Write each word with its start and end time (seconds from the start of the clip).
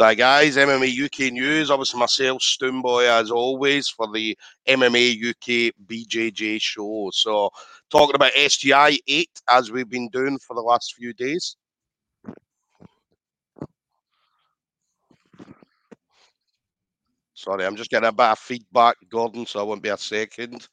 So, 0.00 0.14
guys, 0.14 0.56
MMA 0.56 1.04
UK 1.04 1.30
News. 1.30 1.70
Obviously, 1.70 2.00
myself, 2.00 2.40
Stoomboy, 2.40 3.04
as 3.06 3.30
always, 3.30 3.90
for 3.90 4.10
the 4.10 4.34
MMA 4.66 5.28
UK 5.28 5.74
BJJ 5.86 6.58
show. 6.58 7.10
So, 7.12 7.50
talking 7.90 8.14
about 8.14 8.32
SGI 8.32 8.98
8, 9.06 9.42
as 9.50 9.70
we've 9.70 9.90
been 9.90 10.08
doing 10.08 10.38
for 10.38 10.54
the 10.54 10.62
last 10.62 10.94
few 10.94 11.12
days. 11.12 11.54
Sorry, 17.34 17.66
I'm 17.66 17.76
just 17.76 17.90
getting 17.90 18.08
a 18.08 18.12
bit 18.12 18.24
of 18.24 18.38
feedback, 18.38 18.96
Gordon, 19.10 19.44
so 19.44 19.60
I 19.60 19.64
won't 19.64 19.82
be 19.82 19.90
a 19.90 19.98
second. 19.98 20.66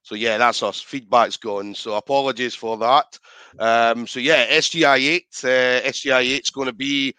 So 0.00 0.14
yeah, 0.14 0.38
that's 0.38 0.62
us. 0.62 0.80
Feedback's 0.80 1.36
gone. 1.36 1.74
So 1.74 1.96
apologies 1.96 2.54
for 2.54 2.78
that. 2.78 3.18
Um, 3.58 4.06
so 4.06 4.18
yeah, 4.18 4.46
SGI 4.46 4.96
8. 4.96 5.26
Uh, 5.44 5.46
SGI 5.90 6.20
8 6.20 6.42
is 6.42 6.50
going 6.50 6.68
to 6.68 6.72
be 6.72 7.14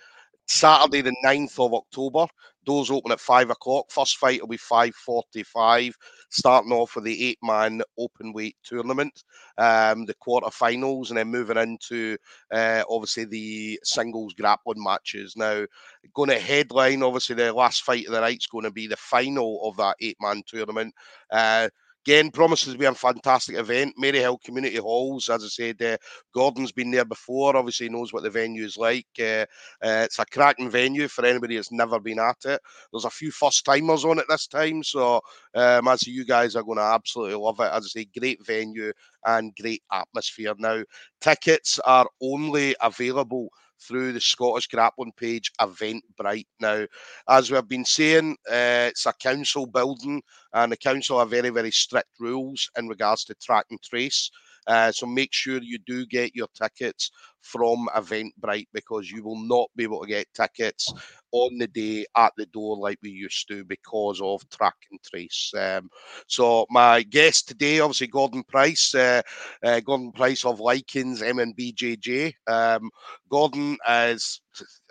Saturday, 0.48 1.02
the 1.02 1.16
9th 1.26 1.60
of 1.60 1.74
October. 1.74 2.28
Doors 2.66 2.90
open 2.90 3.12
at 3.12 3.20
five 3.20 3.50
o'clock. 3.50 3.92
First 3.92 4.18
fight 4.18 4.40
will 4.40 4.48
be 4.48 4.58
5:45, 4.58 5.94
starting 6.30 6.72
off 6.72 6.96
with 6.96 7.04
the 7.04 7.30
eight-man 7.30 7.82
open 7.98 8.32
weight 8.32 8.56
tournament, 8.64 9.24
um, 9.58 10.06
the 10.06 10.16
quarterfinals, 10.16 11.10
and 11.10 11.18
then 11.18 11.28
moving 11.28 11.58
into 11.58 12.18
uh, 12.54 12.84
obviously 12.90 13.26
the 13.26 13.80
singles 13.84 14.34
grappling 14.34 14.82
matches. 14.82 15.36
Now, 15.36 15.66
going 16.14 16.30
to 16.30 16.40
headline, 16.40 17.04
obviously 17.04 17.36
the 17.36 17.52
last 17.52 17.84
fight 17.84 18.06
of 18.06 18.14
the 18.14 18.22
night 18.22 18.38
is 18.38 18.48
going 18.48 18.64
to 18.64 18.72
be 18.72 18.88
the 18.88 18.96
final 18.96 19.60
of 19.68 19.76
that 19.78 19.98
eight-man 20.00 20.44
tournament. 20.48 20.94
Uh, 21.32 21.68
Again, 22.06 22.32
promises 22.32 22.74
to 22.74 22.80
be 22.80 22.86
a 22.86 22.94
fantastic 22.94 23.56
event. 23.56 23.94
Maryhill 23.98 24.42
Community 24.42 24.76
Halls, 24.76 25.30
as 25.30 25.44
I 25.44 25.48
said, 25.48 25.82
uh, 25.82 25.98
Gordon's 26.34 26.74
been 26.74 26.92
there 26.92 27.06
before. 27.06 27.56
Obviously, 27.56 27.88
knows 27.88 28.12
what 28.12 28.24
the 28.24 28.30
venue 28.30 28.66
is 28.66 28.76
like. 28.76 29.08
Uh, 29.18 29.46
uh, 29.82 30.04
it's 30.04 30.20
a 30.20 30.26
cracking 30.26 30.70
venue 30.70 31.08
for 31.08 31.26
anybody 31.26 31.56
that's 31.56 31.72
never 31.72 32.02
been 32.02 32.20
at 32.20 32.38
it. 32.44 32.60
There's 32.92 33.06
a 33.06 33.10
few 33.10 33.32
first 33.32 33.64
timers 33.64 34.04
on 34.04 34.20
it 34.20 34.26
this 34.28 34.48
time, 34.48 34.84
so 34.84 35.22
um, 35.56 35.88
as 35.88 36.06
you 36.06 36.26
guys 36.26 36.58
are 36.58 36.64
going 36.64 36.78
to 36.78 36.84
absolutely 36.84 37.36
love 37.36 37.62
it. 37.62 37.72
As 37.72 37.86
I 37.86 38.02
say, 38.02 38.08
great 38.20 38.46
venue 38.46 38.92
and 39.26 39.56
great 39.56 39.84
atmosphere. 39.90 40.56
Now, 40.58 40.84
tickets 41.22 41.80
are 41.86 42.10
only 42.22 42.76
available 42.82 43.48
through 43.88 44.14
the 44.14 44.22
Scottish 44.22 44.68
Grappling 44.68 45.14
page 45.18 45.52
Eventbrite. 45.60 46.48
Now, 46.60 46.86
as 47.28 47.52
we've 47.52 47.68
been 47.68 47.86
saying, 47.86 48.38
uh, 48.50 48.90
it's 48.90 49.06
a 49.06 49.14
council 49.14 49.66
building, 49.66 50.22
and 50.54 50.72
the 50.72 50.78
council 50.78 51.20
have 51.20 51.30
very, 51.30 51.50
very 51.50 51.72
strict 51.72 52.10
rules 52.20 52.70
in 52.78 52.88
regards 52.88 53.24
to 53.26 53.36
track 53.36 53.66
and 53.70 53.82
trace. 53.82 54.30
Uh, 54.68 54.92
so 54.92 55.06
make 55.06 55.34
sure 55.34 55.60
you 55.62 55.78
do 55.86 56.06
get 56.06 56.36
your 56.36 56.48
tickets 56.54 57.12
from 57.42 57.90
Eventbrite 57.96 58.68
because 58.74 59.12
you 59.12 59.24
will 59.24 59.40
not 59.40 59.70
be 59.76 59.84
able 59.84 60.02
to 60.02 60.08
get 60.08 60.34
tickets 60.34 60.92
on 61.32 61.58
the 61.58 61.68
day 61.68 62.06
at 62.16 62.32
the 62.38 62.46
door 62.48 62.78
like 62.78 62.98
we 63.02 63.10
used 63.10 63.48
to 63.50 63.66
because 63.66 64.22
of 64.24 64.48
track 64.50 64.76
and 64.92 65.00
trace. 65.04 65.52
Um, 65.58 65.90
so 66.28 66.66
my 66.70 67.04
guest 67.04 67.48
today, 67.48 67.80
obviously 67.80 68.08
Gordon 68.08 68.44
Price, 68.44 68.96
uh, 68.96 69.22
uh, 69.64 69.80
Gordon 69.82 70.12
Price 70.12 70.46
of 70.46 70.60
Lycans 70.60 71.22
MNBJJ. 71.22 72.34
Um, 72.48 72.90
Gordon 73.30 73.78
is 73.90 74.42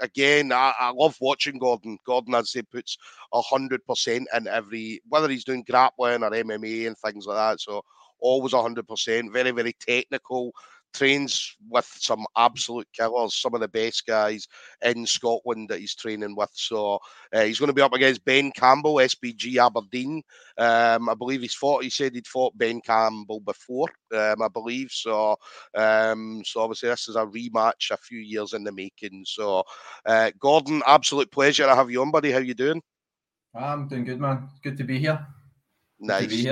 again, 0.01 0.53
I, 0.53 0.73
I, 0.79 0.91
love 0.91 1.17
watching 1.21 1.59
Gordon. 1.59 1.97
Gordon, 2.05 2.35
as 2.35 2.51
he 2.51 2.63
puts 2.63 2.99
hundred 3.33 3.85
percent 3.87 4.29
in 4.35 4.49
every 4.49 5.01
whether 5.09 5.29
he's 5.29 5.45
doing 5.45 5.65
grappling 5.69 6.23
or 6.23 6.31
MMA 6.31 6.87
and 6.87 6.99
things 6.99 7.27
like 7.27 7.37
that. 7.37 7.61
So 7.61 7.83
always 8.23 8.53
100%, 8.53 9.33
very, 9.33 9.51
very 9.51 9.75
technical, 9.75 10.53
trains 10.93 11.57
with 11.69 11.91
some 11.99 12.25
absolute 12.37 12.87
killers, 12.93 13.35
some 13.35 13.55
of 13.55 13.61
the 13.61 13.69
best 13.69 14.07
guys 14.07 14.47
in 14.85 15.07
Scotland 15.07 15.69
that 15.69 15.81
he's 15.81 15.95
training 15.95 16.37
with. 16.37 16.51
So 16.53 16.99
uh, 17.33 17.43
he's 17.43 17.59
going 17.59 17.69
to 17.69 17.75
be 17.75 17.83
up 17.83 17.93
against 17.93 18.25
Ben 18.25 18.53
Campbell, 18.53 18.97
SBG 18.97 19.57
Aberdeen. 19.65 20.23
Um, 20.59 21.09
I 21.09 21.15
believe 21.15 21.41
he's 21.41 21.55
fought. 21.55 21.85
He 21.85 21.91
said 21.91 22.15
he'd 22.15 22.27
fought 22.27 22.57
Ben 22.57 22.81
Campbell 22.81 23.41
before, 23.41 23.89
um, 24.15 24.43
I 24.43 24.49
believe. 24.49 24.91
So, 24.91 25.37
um, 25.75 26.43
so 26.45 26.61
obviously 26.61 26.89
this 26.91 27.09
is 27.09 27.17
a 27.17 27.27
rematch, 27.27 27.91
a 27.91 27.97
few 27.97 28.19
years 28.19 28.53
in 28.53 28.65
the 28.65 28.73
making. 28.73 29.25
So, 29.27 29.65
uh, 30.07 30.31
Gordon, 30.39 30.83
absolute 30.87 31.31
pleasure 31.31 31.67
to 31.67 31.75
have 31.75 31.91
you 31.91 32.03
on, 32.03 32.11
buddy. 32.11 32.31
How 32.31 32.39
you 32.39 32.55
doing? 32.55 32.83
I'm 33.55 33.89
doing 33.89 34.05
good, 34.05 34.21
man. 34.21 34.49
Good 34.63 34.79
to 34.79 34.85
be 34.85 34.99
here. 34.99 35.27
Nice. 36.01 36.47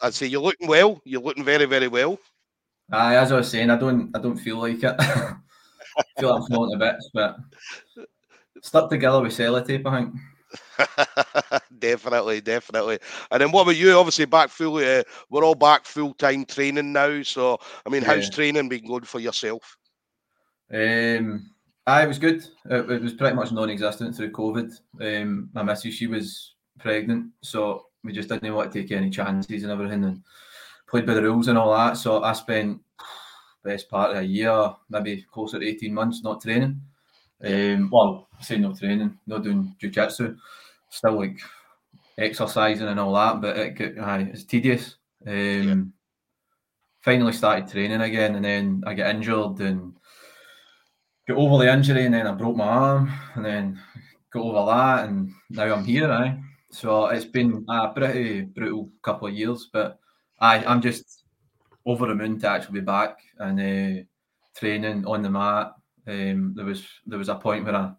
I'd 0.00 0.14
say 0.14 0.26
you're 0.26 0.42
looking 0.42 0.68
well. 0.68 1.00
You're 1.04 1.22
looking 1.22 1.44
very, 1.44 1.64
very 1.64 1.88
well. 1.88 2.18
Aye, 2.92 3.16
as 3.16 3.32
I 3.32 3.36
was 3.36 3.50
saying, 3.50 3.70
I 3.70 3.76
don't, 3.76 4.14
I 4.14 4.20
don't 4.20 4.36
feel 4.36 4.58
like 4.58 4.82
it. 4.82 4.94
I 5.00 5.36
feel 6.18 6.30
like 6.30 6.42
I'm 6.42 6.46
falling 6.46 6.78
to 6.78 6.84
bits, 6.84 7.10
but 7.12 7.36
stuck 8.62 8.90
together 8.90 9.20
with 9.20 9.32
sellotape, 9.32 9.86
I 9.86 10.00
think. 10.00 10.14
definitely, 11.78 12.40
definitely. 12.40 12.98
And 13.30 13.40
then 13.40 13.50
what 13.50 13.62
about 13.62 13.76
you? 13.76 13.92
Obviously, 13.92 14.26
back 14.26 14.50
full. 14.50 14.76
Uh, 14.76 15.02
we're 15.30 15.44
all 15.44 15.54
back 15.54 15.84
full 15.84 16.14
time 16.14 16.44
training 16.44 16.92
now. 16.92 17.22
So, 17.22 17.58
I 17.84 17.90
mean, 17.90 18.02
how's 18.02 18.30
training 18.30 18.68
been 18.68 18.86
going 18.86 19.04
for 19.04 19.20
yourself? 19.20 19.76
Um, 20.72 21.50
I 21.86 22.06
was 22.06 22.18
good. 22.18 22.44
It, 22.70 22.90
it 22.90 23.02
was 23.02 23.14
pretty 23.14 23.36
much 23.36 23.52
non-existent 23.52 24.16
through 24.16 24.32
COVID. 24.32 24.72
Um, 25.00 25.50
my 25.52 25.62
missus, 25.62 25.94
she 25.94 26.06
was 26.06 26.54
pregnant, 26.78 27.32
so 27.42 27.85
we 28.06 28.12
just 28.12 28.28
didn't 28.28 28.54
want 28.54 28.72
to 28.72 28.82
take 28.82 28.92
any 28.92 29.10
chances 29.10 29.62
and 29.62 29.72
everything 29.72 30.04
and 30.04 30.22
played 30.88 31.06
by 31.06 31.14
the 31.14 31.22
rules 31.22 31.48
and 31.48 31.58
all 31.58 31.74
that. 31.76 31.96
So 31.96 32.22
I 32.22 32.32
spent 32.32 32.80
the 33.62 33.70
best 33.70 33.90
part 33.90 34.12
of 34.12 34.18
a 34.18 34.24
year, 34.24 34.74
maybe 34.88 35.26
closer 35.30 35.58
to 35.58 35.66
18 35.66 35.92
months 35.92 36.22
not 36.22 36.40
training. 36.40 36.80
Um, 37.44 37.90
well, 37.92 38.28
I 38.38 38.42
say 38.42 38.56
no 38.56 38.72
training, 38.72 39.18
not 39.26 39.42
doing 39.42 39.74
jiu-jitsu, 39.78 40.36
still 40.88 41.18
like 41.18 41.38
exercising 42.16 42.88
and 42.88 43.00
all 43.00 43.14
that, 43.14 43.40
but 43.40 43.56
it, 43.58 43.98
aye, 43.98 44.30
it's 44.32 44.44
tedious. 44.44 44.96
Um, 45.26 45.34
yeah. 45.34 45.74
Finally 47.02 47.32
started 47.32 47.68
training 47.68 48.00
again, 48.00 48.36
and 48.36 48.44
then 48.44 48.82
I 48.86 48.94
get 48.94 49.14
injured 49.14 49.60
and 49.60 49.94
get 51.26 51.36
over 51.36 51.62
the 51.62 51.72
injury, 51.72 52.06
and 52.06 52.14
then 52.14 52.26
I 52.26 52.32
broke 52.32 52.56
my 52.56 52.64
arm, 52.64 53.12
and 53.34 53.44
then 53.44 53.80
got 54.32 54.42
over 54.42 54.70
that, 54.70 55.08
and 55.08 55.32
now 55.50 55.74
I'm 55.74 55.84
here. 55.84 56.10
Aye. 56.10 56.40
So 56.70 57.06
it's 57.06 57.24
been 57.24 57.64
a 57.68 57.88
pretty 57.88 58.42
brutal 58.42 58.90
couple 59.02 59.28
of 59.28 59.34
years, 59.34 59.68
but 59.72 59.98
I, 60.40 60.64
I'm 60.64 60.80
just 60.80 61.24
over 61.84 62.06
the 62.06 62.14
moon 62.14 62.38
to 62.40 62.48
actually 62.48 62.80
be 62.80 62.84
back 62.84 63.18
and 63.38 63.60
uh, 63.60 64.02
training 64.58 65.06
on 65.06 65.22
the 65.22 65.30
mat. 65.30 65.72
Um, 66.08 66.52
there 66.54 66.64
was 66.64 66.86
there 67.06 67.18
was 67.18 67.28
a 67.28 67.34
point 67.36 67.64
where 67.64 67.76
I, 67.76 67.92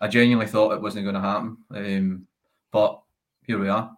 I 0.00 0.08
genuinely 0.08 0.50
thought 0.50 0.72
it 0.72 0.82
wasn't 0.82 1.04
going 1.04 1.14
to 1.14 1.20
happen, 1.20 1.56
um, 1.74 2.26
but 2.72 3.00
here 3.46 3.58
we 3.58 3.68
are. 3.68 3.92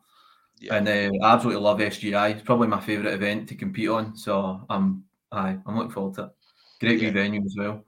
Yeah. 0.60 0.76
And 0.76 0.88
uh, 0.88 1.24
I 1.26 1.34
absolutely 1.34 1.62
love 1.62 1.80
SGI. 1.80 2.30
It's 2.32 2.42
probably 2.42 2.68
my 2.68 2.80
favourite 2.80 3.12
event 3.14 3.48
to 3.48 3.54
compete 3.54 3.88
on. 3.88 4.16
So 4.16 4.64
I'm 4.70 5.04
I, 5.32 5.58
I'm 5.66 5.76
looking 5.76 5.92
forward 5.92 6.14
to 6.14 6.24
it. 6.24 6.30
Great 6.80 7.00
yeah. 7.00 7.10
venue 7.10 7.44
as 7.44 7.54
well. 7.58 7.84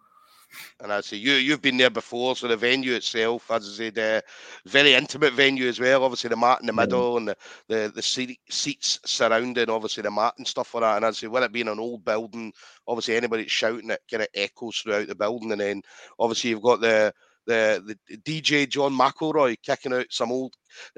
And 0.80 0.92
I 0.92 1.00
say 1.00 1.16
you 1.16 1.32
you've 1.32 1.62
been 1.62 1.76
there 1.76 1.90
before, 1.90 2.36
so 2.36 2.48
the 2.48 2.56
venue 2.56 2.94
itself, 2.94 3.50
as 3.50 3.68
I 3.68 3.72
said, 3.72 3.98
uh, 3.98 4.20
very 4.64 4.94
intimate 4.94 5.32
venue 5.32 5.68
as 5.68 5.80
well. 5.80 6.04
Obviously, 6.04 6.28
the 6.28 6.36
mat 6.36 6.60
in 6.60 6.66
the 6.66 6.72
middle 6.72 7.16
and 7.16 7.28
the 7.28 7.36
the, 7.68 7.92
the 7.94 8.02
seat, 8.02 8.38
seats 8.48 9.00
surrounding, 9.04 9.70
obviously 9.70 10.02
the 10.02 10.10
mat 10.10 10.34
and 10.38 10.46
stuff 10.46 10.74
like 10.74 10.82
that. 10.82 10.96
And 10.96 11.06
I 11.06 11.10
say, 11.10 11.26
with 11.26 11.42
it 11.42 11.52
being 11.52 11.68
an 11.68 11.80
old 11.80 12.04
building, 12.04 12.52
obviously 12.86 13.16
anybody 13.16 13.46
shouting 13.48 13.90
it 13.90 14.00
kind 14.10 14.22
of 14.22 14.28
echoes 14.34 14.78
throughout 14.78 15.08
the 15.08 15.14
building. 15.14 15.52
And 15.52 15.60
then 15.60 15.82
obviously 16.18 16.50
you've 16.50 16.62
got 16.62 16.80
the 16.80 17.12
the 17.46 17.96
the 18.08 18.16
DJ 18.18 18.68
John 18.68 18.92
McElroy 18.92 19.56
kicking 19.62 19.92
out 19.92 20.06
some 20.10 20.32
old 20.32 20.54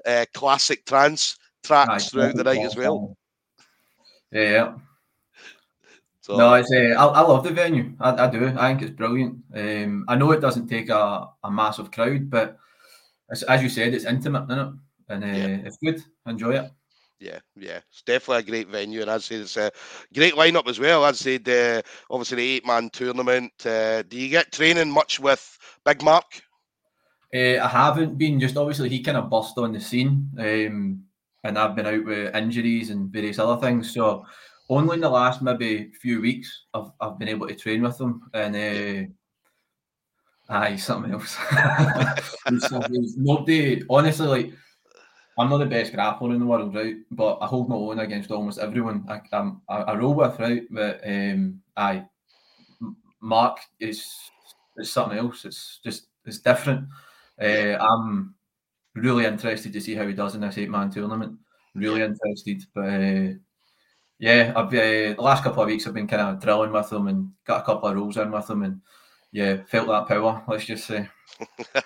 uh, 0.06 0.26
classic 0.34 0.84
trance 0.84 1.36
tracks 1.64 1.88
nice. 1.88 2.10
throughout 2.10 2.34
the 2.34 2.44
night 2.44 2.64
as 2.64 2.76
well. 2.76 3.16
Yeah, 4.32 4.74
so, 6.28 6.36
no, 6.36 6.54
it's 6.54 6.70
uh, 6.70 6.94
I, 6.98 7.06
I 7.06 7.20
love 7.22 7.42
the 7.42 7.50
venue. 7.50 7.94
I, 7.98 8.26
I 8.26 8.30
do. 8.30 8.48
I 8.48 8.68
think 8.68 8.82
it's 8.82 8.96
brilliant. 8.96 9.38
Um, 9.54 10.04
I 10.08 10.14
know 10.14 10.30
it 10.32 10.40
doesn't 10.40 10.68
take 10.68 10.90
a, 10.90 11.26
a 11.42 11.50
massive 11.50 11.90
crowd, 11.90 12.28
but 12.28 12.58
as, 13.30 13.42
as 13.44 13.62
you 13.62 13.70
said, 13.70 13.94
it's 13.94 14.04
intimate, 14.04 14.44
isn't 14.44 14.58
it? 14.58 14.74
And 15.08 15.24
uh, 15.24 15.26
yeah. 15.26 15.58
it's 15.64 15.78
good. 15.82 16.04
Enjoy 16.26 16.56
it. 16.56 16.70
Yeah, 17.18 17.38
yeah, 17.56 17.80
it's 17.90 18.02
definitely 18.02 18.38
a 18.38 18.50
great 18.50 18.68
venue, 18.68 19.00
and 19.00 19.10
I'd 19.10 19.22
say 19.22 19.36
it's 19.36 19.56
a 19.56 19.72
great 20.14 20.34
lineup 20.34 20.68
as 20.68 20.78
well. 20.78 21.04
I'd 21.04 21.16
say 21.16 21.38
the 21.38 21.82
obviously 22.10 22.36
the 22.36 22.50
eight 22.56 22.66
man 22.66 22.90
tournament. 22.90 23.52
Uh, 23.64 24.02
do 24.02 24.18
you 24.18 24.28
get 24.28 24.52
training 24.52 24.90
much 24.90 25.18
with 25.18 25.58
Big 25.84 26.02
Mark? 26.02 26.26
Uh, 27.34 27.58
I 27.58 27.68
haven't 27.68 28.18
been. 28.18 28.38
Just 28.38 28.56
obviously 28.56 28.88
he 28.90 29.02
kind 29.02 29.16
of 29.16 29.30
burst 29.30 29.58
on 29.58 29.72
the 29.72 29.80
scene, 29.80 30.30
um, 30.38 31.02
and 31.42 31.58
I've 31.58 31.74
been 31.74 31.86
out 31.86 32.04
with 32.04 32.36
injuries 32.36 32.90
and 32.90 33.10
various 33.10 33.40
other 33.40 33.60
things. 33.60 33.92
So 33.92 34.24
only 34.68 34.94
in 34.94 35.00
the 35.00 35.08
last 35.08 35.42
maybe 35.42 35.90
few 36.00 36.20
weeks 36.20 36.66
I've, 36.74 36.90
I've 37.00 37.18
been 37.18 37.28
able 37.28 37.48
to 37.48 37.54
train 37.54 37.82
with 37.82 38.00
him 38.00 38.22
and 38.34 38.56
uh, 38.56 40.52
aye 40.52 40.76
something 40.76 41.12
else. 41.12 41.36
Nobody 43.16 43.82
honestly 43.88 44.26
like 44.26 44.52
I'm 45.38 45.50
not 45.50 45.58
the 45.58 45.66
best 45.66 45.92
grappler 45.92 46.34
in 46.34 46.40
the 46.40 46.46
world 46.46 46.74
right? 46.74 46.96
But 47.10 47.38
I 47.40 47.46
hold 47.46 47.68
my 47.68 47.76
own 47.76 47.98
against 48.00 48.30
almost 48.30 48.58
everyone 48.58 49.04
I, 49.08 49.20
I'm, 49.32 49.62
I, 49.68 49.76
I 49.78 49.96
roll 49.96 50.14
with 50.14 50.38
right? 50.38 50.62
But 50.70 51.00
um 51.06 51.60
aye 51.76 52.04
Mark 53.20 53.58
is 53.80 54.06
is 54.76 54.92
something 54.92 55.18
else. 55.18 55.44
It's 55.44 55.80
just 55.84 56.06
it's 56.24 56.38
different. 56.38 56.88
Uh, 57.40 57.76
I'm 57.78 58.34
really 58.94 59.24
interested 59.24 59.72
to 59.72 59.80
see 59.80 59.94
how 59.94 60.06
he 60.06 60.14
does 60.14 60.34
in 60.34 60.40
this 60.40 60.58
eight 60.58 60.70
man 60.70 60.90
tournament. 60.90 61.38
Really 61.74 62.02
interested, 62.02 62.64
but 62.74 62.84
uh, 62.84 63.28
yeah, 64.18 64.52
I've 64.56 64.66
uh, 64.66 64.70
the 64.70 65.16
last 65.18 65.44
couple 65.44 65.62
of 65.62 65.68
weeks 65.68 65.86
I've 65.86 65.94
been 65.94 66.08
kind 66.08 66.22
of 66.22 66.40
drilling 66.40 66.72
with 66.72 66.92
him 66.92 67.06
and 67.06 67.30
got 67.44 67.62
a 67.62 67.64
couple 67.64 67.88
of 67.88 67.96
rolls 67.96 68.16
in 68.16 68.32
with 68.32 68.50
him, 68.50 68.62
and 68.64 68.80
yeah, 69.30 69.62
felt 69.66 69.88
that 69.88 70.08
power. 70.08 70.42
Let's 70.48 70.64
just 70.64 70.86
say. 70.86 71.08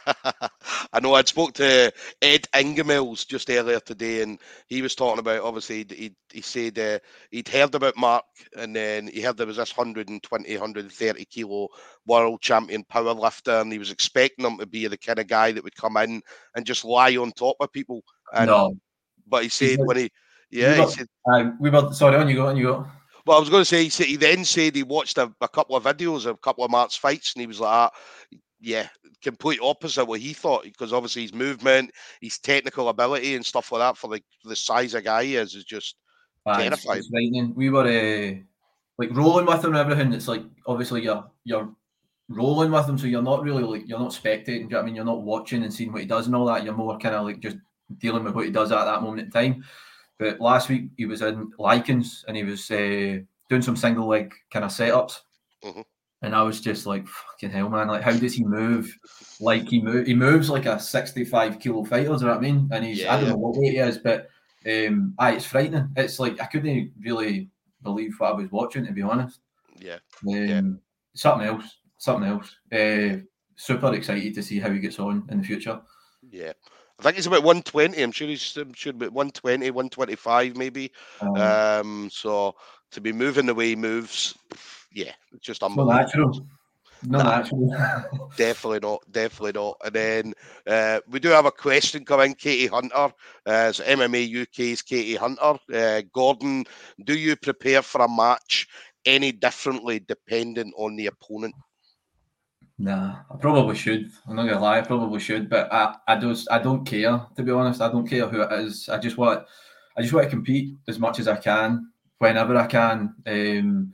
I 0.94 1.00
know 1.00 1.14
I'd 1.14 1.28
spoke 1.28 1.52
to 1.54 1.92
Ed 2.22 2.46
Ingemels 2.54 3.26
just 3.26 3.50
earlier 3.50 3.80
today, 3.80 4.22
and 4.22 4.38
he 4.66 4.80
was 4.80 4.94
talking 4.94 5.18
about 5.18 5.42
obviously 5.42 5.84
he 5.90 6.14
he 6.32 6.40
said 6.40 6.78
uh, 6.78 6.98
he'd 7.30 7.48
heard 7.48 7.74
about 7.74 7.98
Mark, 7.98 8.24
and 8.56 8.74
then 8.74 9.08
he 9.08 9.20
heard 9.20 9.36
there 9.36 9.46
was 9.46 9.58
this 9.58 9.76
120, 9.76 10.50
130 10.50 11.24
kilo 11.26 11.68
world 12.06 12.40
champion 12.40 12.84
power 12.84 13.12
lifter, 13.12 13.60
and 13.60 13.70
he 13.70 13.78
was 13.78 13.90
expecting 13.90 14.46
him 14.46 14.56
to 14.56 14.66
be 14.66 14.86
the 14.86 14.96
kind 14.96 15.18
of 15.18 15.26
guy 15.26 15.52
that 15.52 15.64
would 15.64 15.76
come 15.76 15.98
in 15.98 16.22
and 16.56 16.64
just 16.64 16.84
lie 16.84 17.16
on 17.16 17.32
top 17.32 17.56
of 17.60 17.72
people. 17.72 18.00
And, 18.32 18.46
no, 18.46 18.74
but 19.26 19.42
he 19.42 19.48
said 19.50 19.80
when 19.80 19.98
he 19.98 20.10
yeah, 20.52 20.74
we 20.74 20.80
were, 20.80 20.86
he 20.86 20.92
said, 20.92 21.06
uh, 21.32 21.50
we 21.58 21.70
were 21.70 21.92
sorry. 21.92 22.16
On 22.16 22.28
you 22.28 22.36
go. 22.36 22.46
On 22.46 22.56
you 22.56 22.64
go. 22.64 22.86
well, 23.26 23.38
I 23.38 23.40
was 23.40 23.48
going 23.48 23.62
to 23.62 23.64
say, 23.64 23.84
he, 23.84 23.88
said, 23.88 24.06
he 24.06 24.16
then 24.16 24.44
said 24.44 24.76
he 24.76 24.82
watched 24.82 25.18
a, 25.18 25.32
a 25.40 25.48
couple 25.48 25.74
of 25.74 25.84
videos 25.84 26.26
of 26.26 26.36
a 26.36 26.38
couple 26.38 26.62
of 26.64 26.70
Mark's 26.70 26.96
fights, 26.96 27.32
and 27.34 27.40
he 27.40 27.46
was 27.46 27.58
like, 27.58 27.70
ah, 27.70 27.90
yeah, 28.60 28.88
complete 29.22 29.60
opposite 29.62 30.04
what 30.04 30.20
he 30.20 30.34
thought, 30.34 30.64
because 30.64 30.92
obviously 30.92 31.22
his 31.22 31.34
movement, 31.34 31.90
his 32.20 32.38
technical 32.38 32.90
ability, 32.90 33.34
and 33.34 33.44
stuff 33.44 33.72
like 33.72 33.80
that 33.80 33.96
for 33.96 34.08
the 34.08 34.22
the 34.44 34.54
size 34.54 34.94
of 34.94 35.04
guy 35.04 35.24
he 35.24 35.36
is 35.36 35.54
is 35.54 35.64
just 35.64 35.96
it's- 36.46 36.62
terrifying. 36.62 36.98
it's 36.98 37.08
frightening. 37.08 37.54
We 37.54 37.70
were 37.70 37.86
uh, 37.86 38.34
like 38.98 39.16
rolling 39.16 39.46
with 39.46 39.64
him 39.64 39.74
and 39.74 39.78
everything. 39.78 40.12
It's 40.12 40.28
like 40.28 40.42
obviously 40.66 41.02
you're 41.02 41.24
you're 41.44 41.74
rolling 42.28 42.70
with 42.70 42.88
him, 42.88 42.98
so 42.98 43.06
you're 43.06 43.22
not 43.22 43.42
really 43.42 43.62
like 43.62 43.88
you're 43.88 43.98
not 43.98 44.12
spectating. 44.12 44.62
You 44.62 44.68
know 44.68 44.80
I 44.80 44.82
mean? 44.82 44.94
You're 44.94 45.04
not 45.04 45.22
watching 45.22 45.62
and 45.62 45.72
seeing 45.72 45.92
what 45.92 46.02
he 46.02 46.06
does 46.06 46.26
and 46.26 46.36
all 46.36 46.46
that. 46.46 46.64
You're 46.64 46.74
more 46.74 46.98
kind 46.98 47.14
of 47.14 47.24
like 47.24 47.40
just 47.40 47.56
dealing 47.98 48.24
with 48.24 48.34
what 48.34 48.44
he 48.44 48.50
does 48.50 48.72
at 48.72 48.84
that 48.84 49.02
moment 49.02 49.26
in 49.26 49.30
time. 49.30 49.64
But 50.22 50.40
last 50.40 50.68
week 50.68 50.84
he 50.96 51.06
was 51.06 51.20
in 51.22 51.50
Lycans 51.58 52.24
and 52.28 52.36
he 52.36 52.44
was 52.44 52.70
uh, 52.70 53.18
doing 53.48 53.62
some 53.62 53.76
single 53.76 54.06
leg 54.06 54.32
kind 54.52 54.64
of 54.64 54.70
setups. 54.70 55.20
Mhm. 55.64 55.84
And 56.24 56.36
I 56.36 56.42
was 56.42 56.60
just 56.60 56.86
like, 56.86 57.04
fucking 57.08 57.50
hell, 57.50 57.68
man! 57.68 57.88
Like, 57.88 58.02
how 58.02 58.12
does 58.12 58.34
he 58.34 58.44
move? 58.44 58.86
Like 59.40 59.68
he 59.68 59.82
move, 59.82 60.06
he 60.06 60.14
moves 60.14 60.48
like 60.48 60.66
a 60.66 60.78
sixty-five 60.78 61.58
kilo 61.58 61.82
fighter. 61.84 62.04
Do 62.06 62.12
you 62.12 62.18
know 62.20 62.26
what 62.28 62.36
I 62.38 62.40
mean? 62.40 62.68
And 62.70 62.84
he's, 62.84 63.00
Yeah, 63.00 63.12
I 63.12 63.16
don't 63.16 63.24
yeah. 63.26 63.30
know 63.32 63.38
what 63.38 63.56
weight 63.56 63.72
he 63.72 63.78
is, 63.78 63.98
but 63.98 64.28
um, 64.64 65.14
aye, 65.18 65.32
it's 65.32 65.44
frightening. 65.46 65.88
It's 65.96 66.20
like 66.20 66.40
I 66.40 66.46
couldn't 66.46 66.92
really 67.00 67.50
believe 67.82 68.14
what 68.18 68.30
I 68.32 68.36
was 68.36 68.52
watching, 68.52 68.86
to 68.86 68.92
be 68.92 69.02
honest. 69.02 69.40
Yeah, 69.80 69.98
Um, 70.28 70.78
Something 71.14 71.48
else, 71.48 71.78
something 71.98 72.28
else. 72.30 72.48
Uh, 72.72 73.18
super 73.56 73.92
excited 73.92 74.32
to 74.34 74.42
see 74.44 74.60
how 74.60 74.70
he 74.70 74.78
gets 74.78 75.00
on 75.00 75.26
in 75.28 75.38
the 75.38 75.44
future. 75.44 75.80
yeah. 76.30 76.52
I 77.02 77.06
think 77.06 77.16
he's 77.16 77.26
about 77.26 77.42
120. 77.42 78.00
I'm 78.00 78.12
sure 78.12 78.28
he's 78.28 78.56
I'm 78.56 78.72
sure 78.74 78.90
about 78.92 79.12
120, 79.12 79.70
125 79.70 80.56
maybe. 80.56 80.92
Um, 81.20 81.36
Um, 81.36 82.10
so 82.10 82.54
to 82.92 83.00
be 83.00 83.12
moving 83.12 83.46
the 83.46 83.54
way 83.54 83.68
he 83.70 83.76
moves, 83.76 84.38
yeah, 84.92 85.12
it's 85.32 85.44
just 85.44 85.62
it's 85.62 85.76
not 85.76 85.86
natural. 85.88 86.46
No 87.02 87.18
Nah. 87.18 87.38
natural. 87.38 87.68
Definitely 88.36 88.78
not. 88.80 89.02
Definitely 89.10 89.60
not. 89.60 89.76
And 89.84 89.94
then 89.94 90.34
uh, 90.66 91.00
we 91.08 91.18
do 91.18 91.30
have 91.30 91.44
a 91.46 91.50
question 91.50 92.04
coming, 92.04 92.34
Katie 92.34 92.68
Hunter. 92.68 93.12
Uh, 93.44 93.72
so 93.72 93.82
MMA 93.84 94.22
UK's 94.22 94.82
Katie 94.82 95.16
Hunter. 95.16 95.58
Uh, 95.74 96.02
Gordon, 96.14 96.64
do 97.04 97.14
you 97.16 97.34
prepare 97.36 97.82
for 97.82 98.02
a 98.02 98.08
match 98.08 98.68
any 99.04 99.32
differently 99.32 99.98
depending 99.98 100.72
on 100.76 100.94
the 100.94 101.08
opponent? 101.08 101.54
Nah, 102.78 103.20
I 103.30 103.36
probably 103.36 103.76
should. 103.76 104.10
I'm 104.26 104.36
not 104.36 104.46
gonna 104.46 104.60
lie, 104.60 104.78
I 104.78 104.82
probably 104.82 105.20
should, 105.20 105.48
but 105.48 105.72
I, 105.72 105.94
I 106.08 106.16
don't 106.16 106.38
I 106.50 106.58
don't 106.58 106.84
care 106.84 107.24
to 107.36 107.42
be 107.42 107.52
honest. 107.52 107.80
I 107.80 107.90
don't 107.90 108.06
care 108.08 108.26
who 108.26 108.42
it 108.42 108.52
is. 108.52 108.88
I 108.88 108.98
just 108.98 109.16
want 109.16 109.46
I 109.96 110.02
just 110.02 110.12
want 110.12 110.24
to 110.24 110.30
compete 110.30 110.74
as 110.88 110.98
much 110.98 111.20
as 111.20 111.28
I 111.28 111.36
can, 111.36 111.90
whenever 112.18 112.56
I 112.56 112.66
can. 112.66 113.14
Um, 113.26 113.92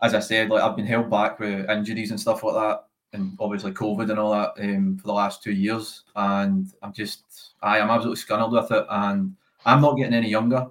as 0.00 0.14
I 0.14 0.20
said, 0.20 0.48
like 0.48 0.62
I've 0.62 0.76
been 0.76 0.86
held 0.86 1.10
back 1.10 1.40
with 1.40 1.68
injuries 1.68 2.10
and 2.10 2.20
stuff 2.20 2.42
like 2.44 2.54
that, 2.54 2.84
and 3.12 3.36
obviously 3.40 3.72
COVID 3.72 4.10
and 4.10 4.18
all 4.18 4.32
that 4.32 4.52
um, 4.62 4.96
for 4.96 5.06
the 5.06 5.12
last 5.12 5.42
two 5.42 5.52
years, 5.52 6.04
and 6.14 6.72
I'm 6.82 6.92
just 6.92 7.54
I 7.62 7.78
am 7.78 7.90
absolutely 7.90 8.22
scunnered 8.22 8.52
with 8.52 8.70
it, 8.70 8.86
and 8.88 9.34
I'm 9.66 9.80
not 9.80 9.96
getting 9.96 10.14
any 10.14 10.30
younger. 10.30 10.66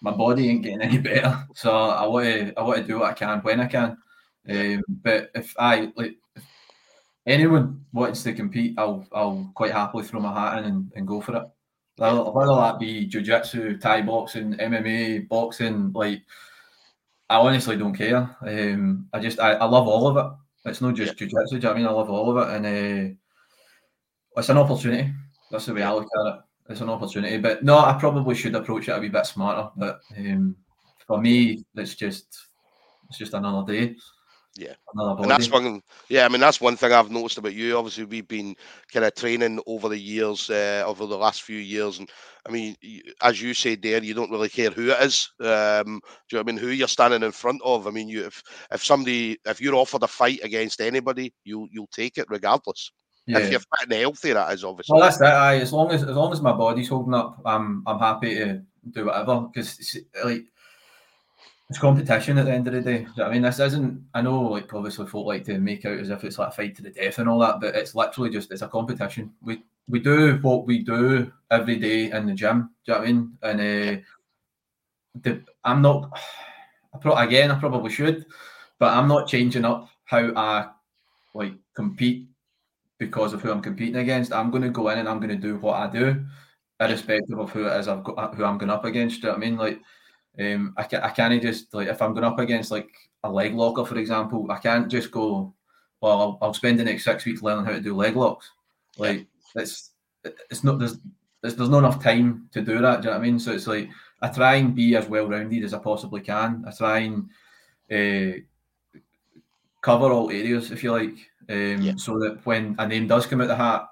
My 0.00 0.10
body 0.12 0.48
ain't 0.48 0.62
getting 0.62 0.82
any 0.82 0.98
better, 1.10 1.44
so 1.54 1.70
I 1.72 2.06
want 2.06 2.26
to 2.26 2.54
I 2.58 2.62
want 2.62 2.78
to 2.78 2.84
do 2.84 3.00
what 3.00 3.10
I 3.10 3.14
can 3.14 3.40
when 3.40 3.60
I 3.60 3.66
can. 3.66 3.98
Um, 4.48 4.82
but 5.02 5.30
if 5.34 5.54
I 5.58 5.92
like 5.96 6.16
anyone 7.26 7.84
wants 7.92 8.22
to 8.24 8.32
compete, 8.32 8.74
I'll 8.78 9.06
I'll 9.12 9.50
quite 9.54 9.72
happily 9.72 10.04
throw 10.04 10.20
my 10.20 10.32
hat 10.32 10.58
in 10.58 10.64
and, 10.64 10.92
and 10.96 11.06
go 11.06 11.20
for 11.20 11.36
it. 11.36 11.44
Whether, 11.96 12.24
whether 12.30 12.54
that 12.56 12.80
be 12.80 13.06
jiu-jitsu, 13.06 13.78
Thai 13.78 14.02
boxing, 14.02 14.54
MMA, 14.54 15.28
boxing, 15.28 15.92
like 15.92 16.22
I 17.30 17.36
honestly 17.36 17.76
don't 17.76 17.94
care. 17.94 18.36
Um, 18.42 19.08
I 19.12 19.20
just 19.20 19.40
I, 19.40 19.52
I 19.52 19.64
love 19.64 19.86
all 19.86 20.08
of 20.08 20.16
it. 20.16 20.70
It's 20.70 20.80
not 20.80 20.94
just 20.94 21.16
jiu-jitsu. 21.16 21.50
Do 21.50 21.54
you 21.56 21.60
know 21.60 21.68
what 21.68 21.76
I 21.76 21.78
mean? 21.78 21.86
I 21.86 21.90
love 21.90 22.10
all 22.10 22.36
of 22.36 22.48
it, 22.48 22.54
and 22.56 22.66
uh, 22.66 23.14
it's 24.36 24.48
an 24.48 24.58
opportunity. 24.58 25.12
That's 25.50 25.66
the 25.66 25.74
way 25.74 25.82
I 25.82 25.92
look 25.92 26.08
at 26.18 26.34
it. 26.34 26.40
It's 26.70 26.80
an 26.80 26.88
opportunity, 26.88 27.36
but 27.38 27.62
no, 27.62 27.78
I 27.78 27.92
probably 27.92 28.34
should 28.34 28.54
approach 28.54 28.88
it 28.88 28.92
a 28.92 28.98
wee 28.98 29.10
bit 29.10 29.26
smarter. 29.26 29.68
But 29.76 30.00
um, 30.16 30.56
for 31.06 31.20
me, 31.20 31.62
it's 31.74 31.94
just 31.94 32.48
it's 33.08 33.18
just 33.18 33.34
another 33.34 33.70
day. 33.70 33.96
Yeah. 34.56 34.74
And 34.94 35.28
that's 35.28 35.50
one, 35.50 35.82
yeah. 36.08 36.24
I 36.24 36.28
mean, 36.28 36.40
that's 36.40 36.60
one 36.60 36.76
thing 36.76 36.92
I've 36.92 37.10
noticed 37.10 37.38
about 37.38 37.54
you. 37.54 37.76
Obviously, 37.76 38.04
we've 38.04 38.28
been 38.28 38.54
kind 38.92 39.04
of 39.04 39.14
training 39.14 39.58
over 39.66 39.88
the 39.88 39.98
years, 39.98 40.48
uh, 40.48 40.84
over 40.86 41.06
the 41.06 41.18
last 41.18 41.42
few 41.42 41.58
years, 41.58 41.98
and 41.98 42.08
I 42.46 42.52
mean, 42.52 42.76
as 43.22 43.40
you 43.40 43.54
said 43.54 43.82
there, 43.82 44.02
you 44.02 44.14
don't 44.14 44.30
really 44.30 44.50
care 44.50 44.70
who 44.70 44.90
it 44.90 45.00
is. 45.00 45.30
Um, 45.40 45.46
do 45.48 45.48
you 45.48 45.90
know 45.90 46.00
what 46.30 46.40
I 46.40 46.42
mean? 46.44 46.56
Who 46.58 46.68
you're 46.68 46.88
standing 46.88 47.22
in 47.22 47.32
front 47.32 47.62
of? 47.64 47.86
I 47.86 47.90
mean, 47.90 48.08
you 48.08 48.26
if 48.26 48.42
if 48.70 48.84
somebody 48.84 49.38
if 49.46 49.60
you're 49.60 49.74
offered 49.74 50.02
a 50.02 50.06
fight 50.06 50.40
against 50.42 50.80
anybody, 50.80 51.32
you 51.44 51.66
you'll 51.72 51.88
take 51.88 52.18
it 52.18 52.26
regardless. 52.28 52.92
yeah. 53.26 53.38
If 53.38 53.50
you're 53.50 53.60
fit 53.60 53.90
and 53.90 53.92
healthy, 53.92 54.34
that 54.34 54.52
is 54.52 54.62
obviously. 54.62 54.94
Well, 54.94 55.02
that's 55.02 55.20
it. 55.20 55.24
Aye. 55.24 55.60
As 55.60 55.72
long 55.72 55.90
as 55.90 56.02
as 56.02 56.14
long 56.14 56.32
as 56.32 56.42
my 56.42 56.52
body's 56.52 56.90
holding 56.90 57.14
up, 57.14 57.40
I'm 57.46 57.82
I'm 57.86 57.98
happy 57.98 58.34
to 58.36 58.62
do 58.90 59.06
whatever 59.06 59.48
because 59.52 59.98
like 60.22 60.44
it's 61.74 61.80
competition 61.80 62.38
at 62.38 62.44
the 62.44 62.52
end 62.52 62.68
of 62.68 62.72
the 62.72 62.80
day. 62.80 62.98
Do 62.98 63.00
you 63.00 63.06
know 63.16 63.24
what 63.24 63.26
I 63.26 63.32
mean, 63.32 63.42
this 63.42 63.58
isn't. 63.58 64.04
I 64.14 64.22
know, 64.22 64.42
like 64.42 64.72
obviously, 64.72 65.06
folk 65.06 65.26
like 65.26 65.44
to 65.46 65.58
make 65.58 65.84
out 65.84 65.98
as 65.98 66.08
if 66.08 66.22
it's 66.22 66.38
like 66.38 66.48
a 66.48 66.52
fight 66.52 66.76
to 66.76 66.82
the 66.82 66.90
death 66.90 67.18
and 67.18 67.28
all 67.28 67.40
that, 67.40 67.60
but 67.60 67.74
it's 67.74 67.96
literally 67.96 68.30
just 68.30 68.52
it's 68.52 68.62
a 68.62 68.68
competition. 68.68 69.32
We 69.42 69.64
we 69.88 69.98
do 69.98 70.38
what 70.40 70.66
we 70.66 70.84
do 70.84 71.32
every 71.50 71.76
day 71.76 72.12
in 72.12 72.26
the 72.26 72.34
gym. 72.34 72.70
Do 72.86 72.92
you 72.92 72.94
know 72.94 73.00
what 73.00 73.08
I 73.08 73.12
mean? 73.12 73.38
And 73.42 73.60
uh, 73.60 74.02
the, 75.22 75.42
I'm 75.64 75.82
not. 75.82 76.16
I 76.94 76.98
pro- 76.98 77.16
again, 77.16 77.50
I 77.50 77.58
probably 77.58 77.90
should, 77.90 78.24
but 78.78 78.96
I'm 78.96 79.08
not 79.08 79.26
changing 79.26 79.64
up 79.64 79.88
how 80.04 80.32
I 80.36 80.68
like 81.34 81.54
compete 81.74 82.28
because 82.98 83.32
of 83.32 83.42
who 83.42 83.50
I'm 83.50 83.62
competing 83.62 83.96
against. 83.96 84.32
I'm 84.32 84.52
going 84.52 84.62
to 84.62 84.70
go 84.70 84.90
in 84.90 84.98
and 84.98 85.08
I'm 85.08 85.18
going 85.18 85.30
to 85.30 85.48
do 85.48 85.56
what 85.56 85.74
I 85.74 85.90
do, 85.90 86.24
irrespective 86.78 87.36
of 87.36 87.50
who 87.50 87.66
it 87.66 87.76
is 87.80 87.88
I've 87.88 88.04
got, 88.04 88.36
who 88.36 88.44
I'm 88.44 88.58
going 88.58 88.70
up 88.70 88.84
against. 88.84 89.22
Do 89.22 89.26
you 89.26 89.32
know 89.32 89.38
what 89.38 89.44
I 89.44 89.50
mean? 89.50 89.58
Like, 89.58 89.80
um, 90.40 90.74
I, 90.76 90.82
I 90.82 91.10
can't 91.10 91.42
just 91.42 91.72
like 91.74 91.88
if 91.88 92.00
I'm 92.02 92.12
going 92.14 92.24
up 92.24 92.38
against 92.38 92.70
like 92.70 92.90
a 93.22 93.30
leg 93.30 93.54
locker, 93.54 93.84
for 93.84 93.98
example, 93.98 94.46
I 94.50 94.58
can't 94.58 94.90
just 94.90 95.10
go. 95.10 95.52
Well, 96.00 96.20
I'll, 96.20 96.38
I'll 96.42 96.54
spend 96.54 96.78
the 96.78 96.84
next 96.84 97.04
six 97.04 97.24
weeks 97.24 97.40
learning 97.42 97.64
how 97.64 97.72
to 97.72 97.80
do 97.80 97.94
leg 97.96 98.14
locks. 98.16 98.50
Like, 98.98 99.26
it's 99.54 99.90
it's 100.50 100.62
not 100.64 100.78
there's 100.78 100.98
there's, 101.40 101.56
there's 101.56 101.68
not 101.70 101.78
enough 101.78 102.02
time 102.02 102.48
to 102.52 102.60
do 102.62 102.80
that. 102.80 103.00
Do 103.02 103.08
you 103.08 103.14
know 103.14 103.18
what 103.18 103.24
I 103.24 103.26
mean? 103.26 103.38
So 103.38 103.52
it's 103.52 103.66
like 103.66 103.88
I 104.20 104.28
try 104.28 104.56
and 104.56 104.74
be 104.74 104.96
as 104.96 105.06
well 105.08 105.28
rounded 105.28 105.64
as 105.64 105.72
I 105.74 105.78
possibly 105.78 106.20
can. 106.20 106.64
I 106.66 106.72
try 106.72 106.98
and 106.98 107.28
uh, 107.90 108.38
cover 109.80 110.10
all 110.12 110.30
areas, 110.30 110.70
if 110.70 110.82
you 110.82 110.92
like, 110.92 111.16
um, 111.48 111.82
Yeah. 111.82 111.92
so 111.96 112.18
that 112.18 112.44
when 112.44 112.74
a 112.78 112.86
name 112.88 113.06
does 113.06 113.26
come 113.26 113.40
out 113.40 113.48
the 113.48 113.56
hat, 113.56 113.86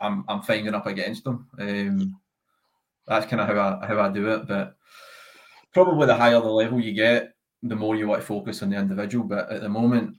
I'm 0.00 0.24
I'm 0.28 0.42
finding 0.42 0.74
up 0.74 0.86
against 0.86 1.24
them. 1.24 1.48
Um, 1.58 2.18
that's 3.06 3.26
kind 3.26 3.40
of 3.40 3.48
how 3.48 3.78
I 3.82 3.86
how 3.86 4.00
I 4.00 4.08
do 4.10 4.28
it. 4.30 4.46
But 4.46 4.76
probably 5.72 6.06
the 6.06 6.16
higher 6.16 6.40
the 6.40 6.46
level 6.46 6.80
you 6.80 6.92
get, 6.92 7.32
the 7.62 7.76
more 7.76 7.96
you 7.96 8.08
want 8.08 8.20
to 8.20 8.26
focus 8.26 8.62
on 8.62 8.70
the 8.70 8.76
individual. 8.76 9.24
But 9.24 9.50
at 9.50 9.62
the 9.62 9.68
moment, 9.68 10.16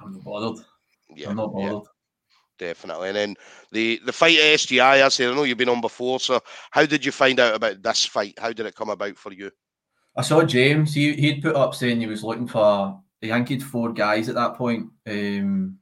I'm 0.00 0.12
not 0.12 0.24
bothered. 0.24 0.64
yeah, 1.14 1.30
I'm 1.30 1.36
not 1.36 1.52
yeah, 1.56 1.70
bothered. 1.70 1.88
definitely. 2.58 3.08
And 3.08 3.16
then 3.16 3.36
the 3.70 4.00
the 4.04 4.12
fight 4.12 4.38
at 4.38 4.58
SGI, 4.58 5.02
I 5.02 5.08
said, 5.08 5.30
I 5.30 5.34
know 5.34 5.44
you've 5.44 5.58
been 5.58 5.68
on 5.68 5.80
before. 5.80 6.20
So 6.20 6.40
how 6.70 6.86
did 6.86 7.04
you 7.04 7.12
find 7.12 7.40
out 7.40 7.54
about 7.54 7.82
this 7.82 8.04
fight? 8.04 8.34
How 8.38 8.52
did 8.52 8.66
it 8.66 8.74
come 8.74 8.90
about 8.90 9.16
for 9.16 9.32
you? 9.32 9.50
I 10.16 10.22
saw 10.22 10.42
James. 10.42 10.94
He 10.94 11.14
he'd 11.14 11.42
put 11.42 11.56
up 11.56 11.74
saying 11.74 12.00
he 12.00 12.06
was 12.06 12.24
looking 12.24 12.48
for. 12.48 13.00
I 13.22 13.28
think 13.28 13.48
he'd 13.48 13.62
four 13.62 13.92
guys 13.92 14.28
at 14.28 14.34
that 14.34 14.56
point 14.56 14.88
um, 15.06 15.78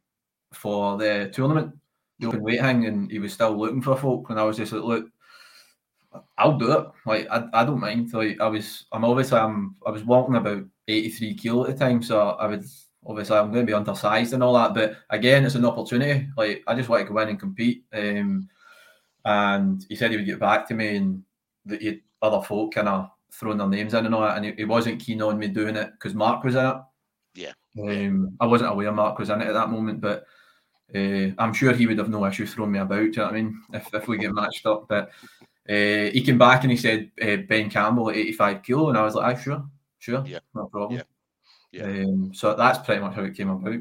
for 0.52 0.98
the 0.98 1.30
tournament, 1.32 1.72
the 2.18 2.28
open 2.28 2.42
weight 2.42 2.60
hang, 2.60 2.84
and 2.84 3.10
he 3.10 3.18
was 3.18 3.32
still 3.32 3.58
looking 3.58 3.80
for 3.80 3.96
folk. 3.96 4.28
And 4.28 4.38
I 4.38 4.44
was 4.44 4.58
just 4.58 4.72
like, 4.72 4.82
look, 4.82 5.06
I'll 6.38 6.58
do 6.58 6.72
it. 6.72 6.86
Like 7.06 7.28
I, 7.30 7.46
I 7.52 7.64
don't 7.64 7.80
mind. 7.80 8.12
Like 8.12 8.40
I 8.40 8.48
was, 8.48 8.86
I'm 8.92 9.04
obviously 9.04 9.38
I'm 9.38 9.76
I 9.86 9.90
was 9.90 10.04
walking 10.04 10.36
about 10.36 10.64
83 10.88 11.34
kilo 11.34 11.66
at 11.66 11.78
the 11.78 11.84
time, 11.84 12.02
so 12.02 12.30
I 12.30 12.46
would 12.46 12.64
obviously 13.06 13.36
I'm 13.36 13.52
going 13.52 13.66
to 13.66 13.70
be 13.70 13.74
undersized 13.74 14.32
and 14.32 14.42
all 14.42 14.54
that, 14.54 14.74
but 14.74 14.96
again, 15.10 15.44
it's 15.44 15.54
an 15.54 15.64
opportunity. 15.64 16.28
Like 16.36 16.62
I 16.66 16.74
just 16.74 16.88
want 16.88 17.06
to 17.06 17.12
go 17.12 17.18
in 17.20 17.28
and 17.28 17.40
compete. 17.40 17.84
Um, 17.92 18.48
and 19.24 19.84
he 19.88 19.96
said 19.96 20.10
he 20.10 20.16
would 20.16 20.26
get 20.26 20.40
back 20.40 20.66
to 20.68 20.74
me, 20.74 20.96
and 20.96 21.22
that 21.66 21.82
he 21.82 22.00
other 22.22 22.42
folk 22.42 22.74
kind 22.74 22.88
of 22.88 23.10
throwing 23.32 23.58
their 23.58 23.68
names 23.68 23.94
in 23.94 24.06
and 24.06 24.14
all 24.14 24.22
that, 24.22 24.36
and 24.36 24.46
he, 24.46 24.52
he 24.52 24.64
wasn't 24.64 25.00
keen 25.00 25.22
on 25.22 25.38
me 25.38 25.48
doing 25.48 25.76
it 25.76 25.92
because 25.92 26.14
Mark 26.14 26.42
was 26.44 26.54
in 26.54 26.66
it. 26.66 26.76
Yeah. 27.34 27.52
Um, 27.78 28.36
I 28.40 28.46
wasn't 28.46 28.72
aware 28.72 28.92
Mark 28.92 29.18
was 29.18 29.30
in 29.30 29.40
it 29.40 29.48
at 29.48 29.54
that 29.54 29.70
moment, 29.70 30.00
but 30.00 30.24
uh, 30.94 31.30
I'm 31.38 31.52
sure 31.52 31.72
he 31.72 31.86
would 31.86 31.98
have 31.98 32.08
no 32.08 32.24
issue 32.26 32.46
throwing 32.46 32.72
me 32.72 32.80
about. 32.80 32.96
Do 32.98 33.04
you 33.04 33.12
know 33.12 33.24
what 33.24 33.32
I 33.32 33.36
mean? 33.36 33.62
If, 33.72 33.94
if 33.94 34.08
we 34.08 34.18
get 34.18 34.34
matched 34.34 34.66
up, 34.66 34.88
but 34.88 35.10
uh, 35.68 36.10
he 36.12 36.22
came 36.24 36.38
back 36.38 36.62
and 36.62 36.70
he 36.70 36.76
said 36.76 37.10
uh, 37.22 37.36
Ben 37.48 37.70
Campbell 37.70 38.10
at 38.10 38.16
85 38.16 38.62
kilo, 38.62 38.88
and 38.88 38.98
I 38.98 39.02
was 39.02 39.14
like, 39.14 39.36
ah, 39.36 39.40
sure, 39.40 39.64
sure, 39.98 40.24
yeah, 40.26 40.40
no 40.54 40.66
problem. 40.66 40.98
Yeah. 40.98 41.04
Yeah. 41.72 41.84
Um, 41.84 42.32
so 42.34 42.54
that's 42.54 42.78
pretty 42.84 43.00
much 43.00 43.14
how 43.14 43.22
it 43.22 43.36
came 43.36 43.48
about. 43.48 43.80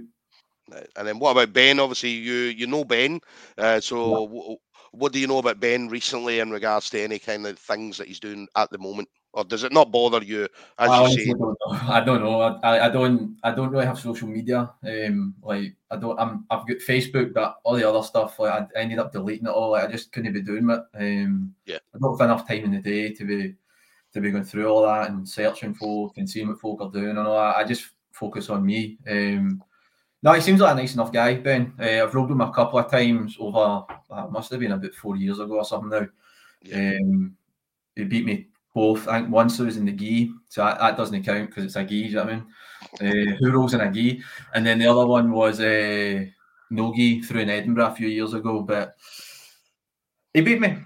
And 0.96 1.08
then 1.08 1.18
what 1.18 1.32
about 1.32 1.54
Ben? 1.54 1.80
Obviously, 1.80 2.12
you 2.12 2.34
you 2.34 2.68
know 2.68 2.84
Ben. 2.84 3.20
Uh, 3.58 3.80
so 3.80 3.98
yeah. 3.98 4.28
w- 4.28 4.58
what 4.92 5.12
do 5.12 5.20
you 5.20 5.28
know 5.28 5.40
about 5.40 5.60
Ben 5.60 5.88
recently 5.88 6.40
in 6.40 6.52
regards 6.52 6.90
to 6.92 7.02
any 7.02 7.20
kind 7.20 7.46
of 7.48 7.58
things 7.58 7.98
that 7.98 8.08
he's 8.08 8.20
doing 8.20 8.48
at 8.56 8.70
the 8.70 8.78
moment? 8.78 9.10
Or 9.34 9.44
does 9.44 9.64
it 9.64 9.72
not 9.72 9.92
bother 9.92 10.24
you? 10.24 10.48
As 10.78 10.90
I 10.90 11.08
you 11.08 11.20
say, 11.20 11.34
don't 11.34 11.58
I 11.72 12.04
don't 12.04 12.22
know. 12.22 12.42
I, 12.42 12.88
I 12.88 12.90
don't 12.90 13.38
I 13.44 13.52
don't 13.52 13.70
really 13.70 13.86
have 13.86 14.00
social 14.00 14.28
media. 14.28 14.72
Um, 14.84 15.36
like 15.42 15.76
I 15.92 15.98
don't. 15.98 16.20
I'm 16.20 16.46
I've 16.50 16.68
got 16.68 16.78
Facebook, 16.78 17.34
but 17.34 17.60
all 17.64 17.76
the 17.76 17.88
other 17.88 18.04
stuff 18.04 18.40
like 18.40 18.68
I, 18.76 18.80
ended 18.80 19.00
up 19.00 19.12
deleting 19.12 19.48
it 19.48 19.52
all. 19.52 19.72
Like, 19.72 19.88
I 19.88 19.92
just 19.92 20.12
couldn't 20.12 20.34
be 20.34 20.42
doing 20.42 20.70
it. 20.70 20.82
Um, 20.96 21.54
yeah, 21.66 21.78
I 21.94 22.00
don't 22.00 22.20
have 22.20 22.30
enough 22.30 22.48
time 22.48 22.66
in 22.66 22.72
the 22.72 22.80
day 22.80 23.14
to 23.14 23.26
be 23.26 23.56
to 24.14 24.22
be 24.22 24.32
going 24.32 24.44
through 24.44 24.68
all 24.68 24.84
that 24.84 25.10
and 25.10 25.28
searching 25.28 25.76
folk 25.76 26.18
and 26.18 26.28
seeing 26.28 26.48
what 26.48 26.60
folk 26.60 26.82
are 26.82 26.92
doing 26.92 27.10
and 27.10 27.20
all 27.20 27.36
that. 27.36 27.58
I 27.58 27.64
just 27.64 27.88
focus 28.12 28.50
on 28.50 28.66
me. 28.66 28.98
Um, 29.08 29.64
no, 30.22 30.34
he 30.34 30.42
seems 30.42 30.60
like 30.60 30.74
a 30.74 30.76
nice 30.76 30.96
enough 30.96 31.14
guy, 31.14 31.36
Ben. 31.36 31.74
Uh, 31.80 32.04
I've 32.04 32.14
with 32.14 32.32
him 32.32 32.42
a 32.42 32.52
couple 32.52 32.80
of 32.80 32.90
times 32.90 33.38
over. 33.40 33.86
That 34.10 34.32
must 34.32 34.50
have 34.52 34.60
been 34.60 34.72
about 34.72 34.94
four 34.96 35.16
years 35.16 35.40
ago 35.40 35.58
or 35.58 35.66
something 35.66 35.90
now. 35.90 36.08
Yeah. 36.62 36.96
Um, 37.00 37.38
he 37.96 38.04
beat 38.04 38.26
me 38.26 38.48
both. 38.80 39.08
I 39.10 39.20
think 39.20 39.30
once 39.32 39.60
I 39.60 39.64
was 39.64 39.76
in 39.76 39.86
the 39.86 39.92
gi, 39.92 40.32
so 40.48 40.64
that, 40.64 40.80
that 40.80 40.96
doesn't 40.96 41.24
count 41.24 41.50
because 41.50 41.66
it's 41.66 41.76
a 41.76 41.84
gi. 41.84 41.96
You 41.96 42.16
know 42.16 42.24
what 42.24 42.34
I 42.34 42.36
mean? 42.36 43.32
Uh, 43.32 43.36
who 43.40 43.52
rolls 43.52 43.74
in 43.74 43.82
a 43.82 43.92
gi? 43.92 44.22
And 44.54 44.66
then 44.66 44.80
the 44.80 44.88
other 44.88 45.06
one 45.06 45.32
was 45.32 45.60
uh, 45.60 46.24
no 46.70 46.94
gi 46.96 47.22
through 47.22 47.42
in 47.42 47.50
Edinburgh 47.50 47.92
a 47.92 47.96
few 47.96 48.08
years 48.08 48.34
ago, 48.34 48.62
but 48.62 48.96
he 50.34 50.42
beat 50.42 50.62
me. 50.62 50.78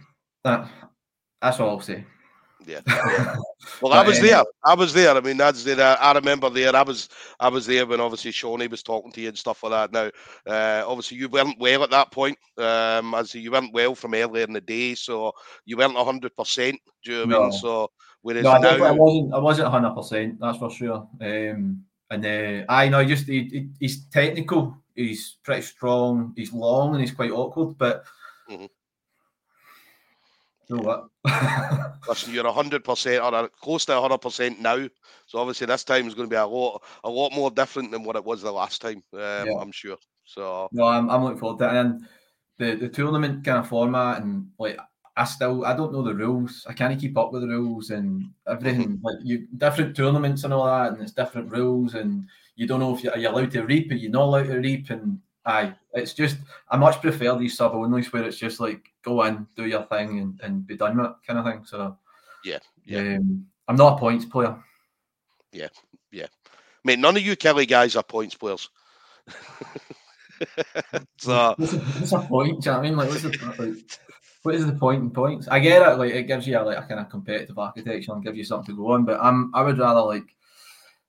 That, 0.44 0.68
that's 1.40 1.60
all 1.60 1.70
I'll 1.70 1.82
say. 1.82 2.04
Yeah. 2.66 2.82
yeah. 2.88 3.36
Well, 3.82 3.94
I 3.94 4.06
was 4.06 4.20
there. 4.20 4.44
I 4.64 4.74
was 4.74 4.94
there. 4.94 5.16
I 5.16 5.20
mean, 5.20 5.38
that's 5.38 5.64
there. 5.64 5.82
I 5.82 6.14
remember 6.14 6.50
there. 6.50 6.76
I 6.76 6.82
was. 6.82 7.10
I 7.40 7.50
was 7.50 7.66
there 7.66 7.86
when 7.86 8.00
obviously 8.00 8.32
Shawnee 8.32 8.68
was 8.68 8.84
talking 8.84 9.12
to 9.12 9.22
you 9.22 9.30
and 9.30 9.38
stuff 9.38 9.64
like 9.64 9.72
that. 9.72 9.92
Now, 9.92 10.52
uh, 10.54 10.84
obviously 10.88 11.18
you 11.18 11.30
weren't 11.30 11.60
well 11.60 11.84
at 11.84 11.92
that 11.92 12.12
point. 12.12 12.38
Um, 12.58 13.14
as 13.16 13.34
you 13.36 13.52
weren't 13.52 13.74
well 13.74 13.96
from 13.96 14.14
earlier 14.14 14.46
in 14.46 14.54
the 14.54 14.62
day, 14.62 14.96
so 14.96 15.34
you 15.66 15.78
weren't 15.78 15.96
hundred 15.96 16.36
percent. 16.36 16.80
Do 17.04 17.12
you 17.12 17.26
know 17.26 17.26
no. 17.26 17.42
I 17.42 17.44
mean? 17.44 17.52
So 17.54 17.92
whereas 18.22 18.44
no, 18.44 18.52
I, 18.52 18.60
now, 18.60 18.84
I 18.84 18.92
wasn't. 18.92 19.34
I 19.34 19.38
wasn't 19.40 19.68
hundred 19.70 19.96
percent. 19.96 20.40
That's 20.40 20.58
for 20.58 20.72
sure. 20.72 21.08
Um, 21.22 21.84
and 22.10 22.26
uh, 22.26 22.66
I 22.70 22.90
know 22.90 23.04
just 23.04 23.28
he, 23.28 23.44
he, 23.44 23.70
he's 23.80 24.06
technical. 24.06 24.78
He's 24.96 25.38
pretty 25.44 25.64
strong. 25.64 26.34
He's 26.36 26.54
long 26.54 26.94
and 26.94 27.02
he's 27.02 27.14
quite 27.14 27.32
awkward, 27.32 27.78
but. 27.78 28.06
Mm-hmm 28.50 28.66
so 30.68 30.78
what? 30.78 31.08
Listen, 32.08 32.34
you're 32.34 32.52
hundred 32.52 32.84
percent 32.84 33.24
or 33.24 33.50
close 33.62 33.86
to 33.86 34.00
hundred 34.00 34.20
percent 34.20 34.60
now. 34.60 34.88
So 35.26 35.40
obviously 35.40 35.68
this 35.68 35.84
time 35.84 36.08
is 36.08 36.14
going 36.14 36.30
to 36.30 36.34
be 36.34 36.38
a 36.38 36.46
lot, 36.46 36.84
a 37.04 37.10
lot 37.10 37.32
more 37.32 37.52
different 37.52 37.92
than 37.92 38.04
what 38.04 38.16
it 38.16 38.26
was 38.26 38.42
the 38.42 38.52
last 38.52 38.82
time. 38.82 39.04
Um, 39.14 39.20
yeah. 39.20 39.54
I'm 39.60 39.72
sure. 39.72 39.98
So 40.26 40.70
no, 40.72 40.86
I'm, 40.86 41.10
I'm 41.10 41.24
looking 41.24 41.40
forward 41.40 41.60
to 41.60 41.70
it. 41.70 41.80
And 41.80 42.06
the 42.58 42.76
the 42.76 42.90
tournament 42.90 43.44
kind 43.44 43.58
of 43.58 43.68
format 43.68 44.22
and 44.22 44.48
like 44.60 44.78
I 45.16 45.26
still 45.26 45.66
I 45.66 45.76
don't 45.76 45.94
know 45.94 46.02
the 46.02 46.16
rules. 46.16 46.66
I 46.68 46.74
can't 46.74 47.00
keep 47.00 47.18
up 47.18 47.32
with 47.32 47.44
the 47.44 47.48
rules 47.48 47.92
and 47.92 48.32
everything. 48.48 48.82
Mm-hmm. 48.82 49.06
Like 49.06 49.18
you 49.24 49.48
different 49.58 49.96
tournaments 49.96 50.44
and 50.44 50.54
all 50.54 50.66
that, 50.66 50.94
and 50.94 51.02
it's 51.02 51.12
different 51.12 51.52
rules, 51.52 51.94
and 51.94 52.26
you 52.56 52.66
don't 52.66 52.80
know 52.80 52.96
if 52.96 53.04
you're, 53.04 53.14
are 53.14 53.20
you 53.20 53.30
allowed 53.30 53.52
to 53.52 53.64
reap, 53.64 53.92
or 53.92 53.96
you're 53.96 54.12
not 54.12 54.24
allowed 54.24 54.48
to 54.48 54.58
reap, 54.58 54.90
and 54.90 55.20
aye, 55.46 55.74
it's 55.94 56.14
just 56.14 56.38
I 56.70 56.78
much 56.78 57.02
prefer 57.02 57.38
these 57.38 57.58
sub 57.58 57.74
onlys 57.74 58.12
where 58.12 58.24
it's 58.24 58.38
just 58.38 58.60
like 58.60 58.92
go 59.04 59.24
in, 59.24 59.48
do 59.56 59.66
your 59.66 59.84
thing, 59.84 60.20
and, 60.20 60.40
and 60.42 60.66
be 60.68 60.78
done 60.78 60.98
with 60.98 61.08
it 61.08 61.16
kind 61.26 61.40
of 61.40 61.46
thing. 61.46 61.66
So 61.66 61.98
yeah, 62.44 62.60
yeah. 62.86 63.18
Um, 63.18 63.46
I'm 63.68 63.76
not 63.76 63.98
a 63.98 64.00
points 64.00 64.26
player. 64.26 64.58
Yeah, 65.52 65.70
yeah. 66.12 66.28
Mate, 66.84 67.00
none 67.00 67.16
of 67.16 67.24
you 67.24 67.36
Kelly 67.36 67.66
guys 67.66 67.96
are 67.96 68.04
points 68.04 68.36
players. 68.36 68.70
so 71.18 71.54
what's, 71.58 71.74
what's 71.74 72.12
a 72.12 72.20
point? 72.20 72.62
Do 72.62 72.70
you 72.70 72.72
know 72.72 72.78
what 72.78 72.86
I 72.86 72.90
mean? 72.90 72.98
Like, 72.98 73.10
what's 73.10 73.22
the 73.22 73.56
like, 73.60 74.00
what 74.44 74.56
is 74.56 74.66
the 74.66 74.74
point 74.74 75.02
in 75.02 75.12
points? 75.12 75.48
I 75.48 75.60
get 75.60 75.82
it. 75.82 75.98
Like, 75.98 76.14
it 76.14 76.24
gives 76.24 76.48
you 76.48 76.58
a, 76.58 76.62
like 76.62 76.78
a 76.78 76.88
kind 76.88 77.00
of 77.00 77.10
competitive 77.10 77.58
architecture 77.58 78.12
and 78.12 78.24
gives 78.24 78.38
you 78.38 78.44
something 78.44 78.76
to 78.76 78.82
go 78.82 78.92
on. 78.92 79.06
But 79.06 79.20
I'm 79.22 79.54
I 79.54 79.62
would 79.64 79.78
rather 79.78 80.02
like 80.02 80.36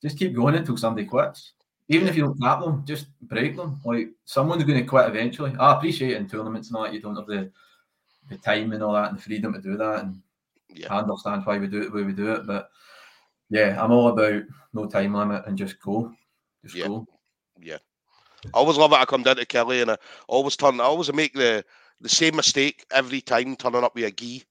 just 0.03 0.19
keep 0.19 0.35
going 0.35 0.55
until 0.55 0.77
somebody 0.77 1.07
quits. 1.07 1.53
Even 1.89 2.09
if 2.09 2.17
you 2.17 2.23
don't 2.23 2.41
tap 2.41 2.61
them, 2.61 2.83
just 2.87 3.07
break 3.21 3.57
them. 3.57 3.81
Like 3.85 4.09
someone's 4.25 4.65
going 4.65 4.79
to 4.79 4.87
quit 4.87 5.09
eventually. 5.09 5.55
I 5.59 5.75
appreciate 5.75 6.17
in 6.17 6.29
tournaments 6.29 6.71
and 6.71 6.83
that 6.83 6.95
you 6.95 7.01
don't 7.01 7.17
have 7.17 7.27
the 7.27 7.51
the 8.31 8.39
time 8.39 8.73
and 8.73 8.83
all 8.83 8.95
that 8.95 9.11
and 9.11 9.19
the 9.19 9.23
freedom 9.23 9.53
to 9.53 9.61
do 9.61 9.77
that. 9.77 10.01
And 10.01 10.23
yeah. 10.71 10.93
I 10.95 11.01
understand 11.01 11.45
why 11.45 11.59
we 11.59 11.67
do 11.67 11.83
it 11.83 11.91
the 11.91 11.97
way 11.97 12.03
we 12.03 12.13
do 12.13 12.33
it. 12.33 12.47
But 12.47 12.71
yeah, 13.51 13.83
I'm 13.83 13.93
all 13.93 14.09
about 14.09 14.43
no 14.73 14.87
time 14.87 15.15
limit 15.15 15.45
and 15.47 15.59
just 15.59 15.81
go. 15.81 16.13
Just 16.63 16.75
yeah. 16.75 16.89
go. 16.89 17.07
Yeah. 17.61 17.79
I 18.47 18.59
always 18.59 18.77
love 18.77 18.93
it. 18.93 18.99
I 18.99 19.05
come 19.05 19.23
down 19.23 19.37
to 19.37 19.47
Kelly 19.47 19.83
and 19.83 19.91
I 19.91 19.99
always 20.27 20.57
turn 20.57 20.81
I 20.81 20.85
always 20.85 21.13
make 21.13 21.35
the 21.35 21.65
the 22.01 22.09
same 22.09 22.37
mistake 22.37 22.85
every 22.91 23.21
time 23.21 23.57
turning 23.57 23.85
up 23.85 23.95
with 23.95 24.05
a 24.05 24.11
gi. 24.11 24.45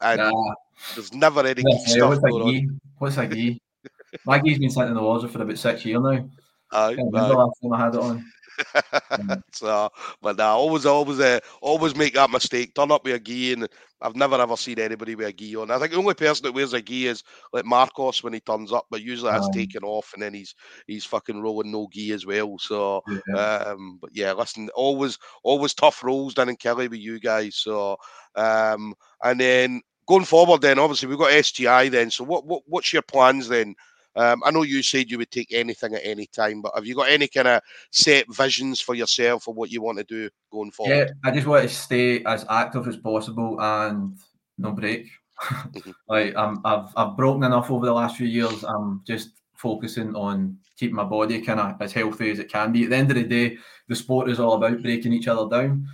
And 0.00 0.20
nah. 0.20 0.54
there's 0.94 1.12
never 1.14 1.40
any 1.40 1.62
yeah, 1.66 1.76
eh, 1.76 1.86
stuff 1.86 2.08
what's 2.10 2.20
going 2.20 2.42
a 2.42 2.46
on. 2.46 2.80
What's 2.98 3.16
a 3.16 3.26
gi? 3.26 3.60
My 4.24 4.38
gi's 4.38 4.58
been 4.58 4.70
sitting 4.70 4.90
in 4.90 4.94
the 4.94 5.02
water 5.02 5.28
for 5.28 5.42
about 5.42 5.58
six 5.58 5.84
years 5.84 6.02
now. 6.02 6.28
Uh, 6.72 6.90
the 6.90 7.04
last 7.10 7.58
time 7.62 7.72
I 7.72 7.78
had 7.78 7.94
it 7.94 8.00
on. 8.00 8.24
so, 9.52 9.90
but 10.22 10.40
I 10.40 10.46
always, 10.46 10.86
always, 10.86 11.20
uh, 11.20 11.40
always 11.60 11.94
make 11.94 12.14
that 12.14 12.30
mistake. 12.30 12.74
Turn 12.74 12.90
up 12.90 13.04
with 13.04 13.14
a 13.14 13.20
gi, 13.20 13.52
and 13.54 13.68
I've 14.00 14.16
never 14.16 14.40
ever 14.40 14.56
seen 14.56 14.78
anybody 14.78 15.14
with 15.14 15.26
a 15.26 15.32
gi 15.32 15.56
on. 15.56 15.70
I 15.70 15.78
think 15.78 15.92
the 15.92 15.98
only 15.98 16.14
person 16.14 16.44
that 16.44 16.54
wears 16.54 16.72
a 16.72 16.82
gi 16.82 17.06
is 17.06 17.22
like 17.52 17.64
Marcos 17.64 18.22
when 18.22 18.32
he 18.32 18.40
turns 18.40 18.72
up, 18.72 18.86
but 18.90 19.02
usually 19.02 19.30
that's 19.30 19.46
um, 19.46 19.52
taken 19.52 19.82
off, 19.84 20.12
and 20.14 20.22
then 20.22 20.34
he's 20.34 20.54
he's 20.86 21.04
fucking 21.04 21.40
rolling 21.40 21.70
no 21.70 21.88
gi 21.92 22.12
as 22.12 22.26
well. 22.26 22.58
So, 22.58 23.02
yeah. 23.28 23.42
um, 23.42 23.98
but 24.00 24.10
yeah, 24.12 24.32
listen, 24.32 24.68
always, 24.74 25.18
always 25.42 25.74
tough 25.74 26.02
rolls 26.02 26.34
down 26.34 26.48
in 26.48 26.56
Kelly 26.56 26.88
with 26.88 27.00
you 27.00 27.20
guys. 27.20 27.56
So, 27.56 27.96
um, 28.34 28.94
and 29.22 29.40
then 29.40 29.82
going 30.06 30.24
forward, 30.24 30.60
then 30.60 30.78
obviously 30.78 31.08
we've 31.08 31.18
got 31.18 31.32
SGI. 31.32 31.90
Then, 31.90 32.10
so 32.10 32.24
what, 32.24 32.46
what 32.46 32.62
what's 32.66 32.92
your 32.92 33.02
plans 33.02 33.48
then? 33.48 33.74
Um, 34.16 34.42
I 34.44 34.50
know 34.50 34.62
you 34.62 34.82
said 34.82 35.10
you 35.10 35.18
would 35.18 35.30
take 35.30 35.52
anything 35.52 35.94
at 35.94 36.00
any 36.04 36.26
time, 36.26 36.62
but 36.62 36.72
have 36.74 36.86
you 36.86 36.94
got 36.94 37.10
any 37.10 37.28
kind 37.28 37.48
of 37.48 37.62
set 37.90 38.24
visions 38.34 38.80
for 38.80 38.94
yourself 38.94 39.46
or 39.46 39.54
what 39.54 39.70
you 39.70 39.82
want 39.82 39.98
to 39.98 40.04
do 40.04 40.30
going 40.50 40.70
forward? 40.70 40.94
Yeah, 40.94 41.06
I 41.24 41.34
just 41.34 41.46
want 41.46 41.68
to 41.68 41.74
stay 41.74 42.24
as 42.24 42.46
active 42.48 42.88
as 42.88 42.96
possible 42.96 43.60
and 43.60 44.16
no 44.58 44.72
break. 44.72 45.10
Mm-hmm. 45.40 45.90
like 46.08 46.34
I'm, 46.34 46.60
I've 46.64 46.88
I've 46.96 47.16
broken 47.16 47.44
enough 47.44 47.70
over 47.70 47.84
the 47.84 47.92
last 47.92 48.16
few 48.16 48.26
years. 48.26 48.64
I'm 48.64 49.02
just 49.06 49.30
focusing 49.54 50.14
on 50.14 50.58
keeping 50.78 50.96
my 50.96 51.04
body 51.04 51.40
kind 51.40 51.60
of 51.60 51.80
as 51.80 51.92
healthy 51.92 52.30
as 52.30 52.38
it 52.38 52.50
can 52.50 52.72
be. 52.72 52.84
At 52.84 52.90
the 52.90 52.96
end 52.96 53.10
of 53.10 53.16
the 53.16 53.24
day, 53.24 53.58
the 53.88 53.96
sport 53.96 54.30
is 54.30 54.40
all 54.40 54.54
about 54.54 54.82
breaking 54.82 55.12
each 55.12 55.28
other 55.28 55.48
down. 55.48 55.86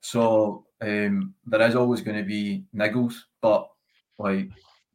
So 0.00 0.66
um, 0.80 1.34
there 1.46 1.62
is 1.62 1.74
always 1.74 2.00
going 2.00 2.18
to 2.18 2.24
be 2.24 2.64
niggles, 2.74 3.14
but 3.40 3.68
like 4.18 4.48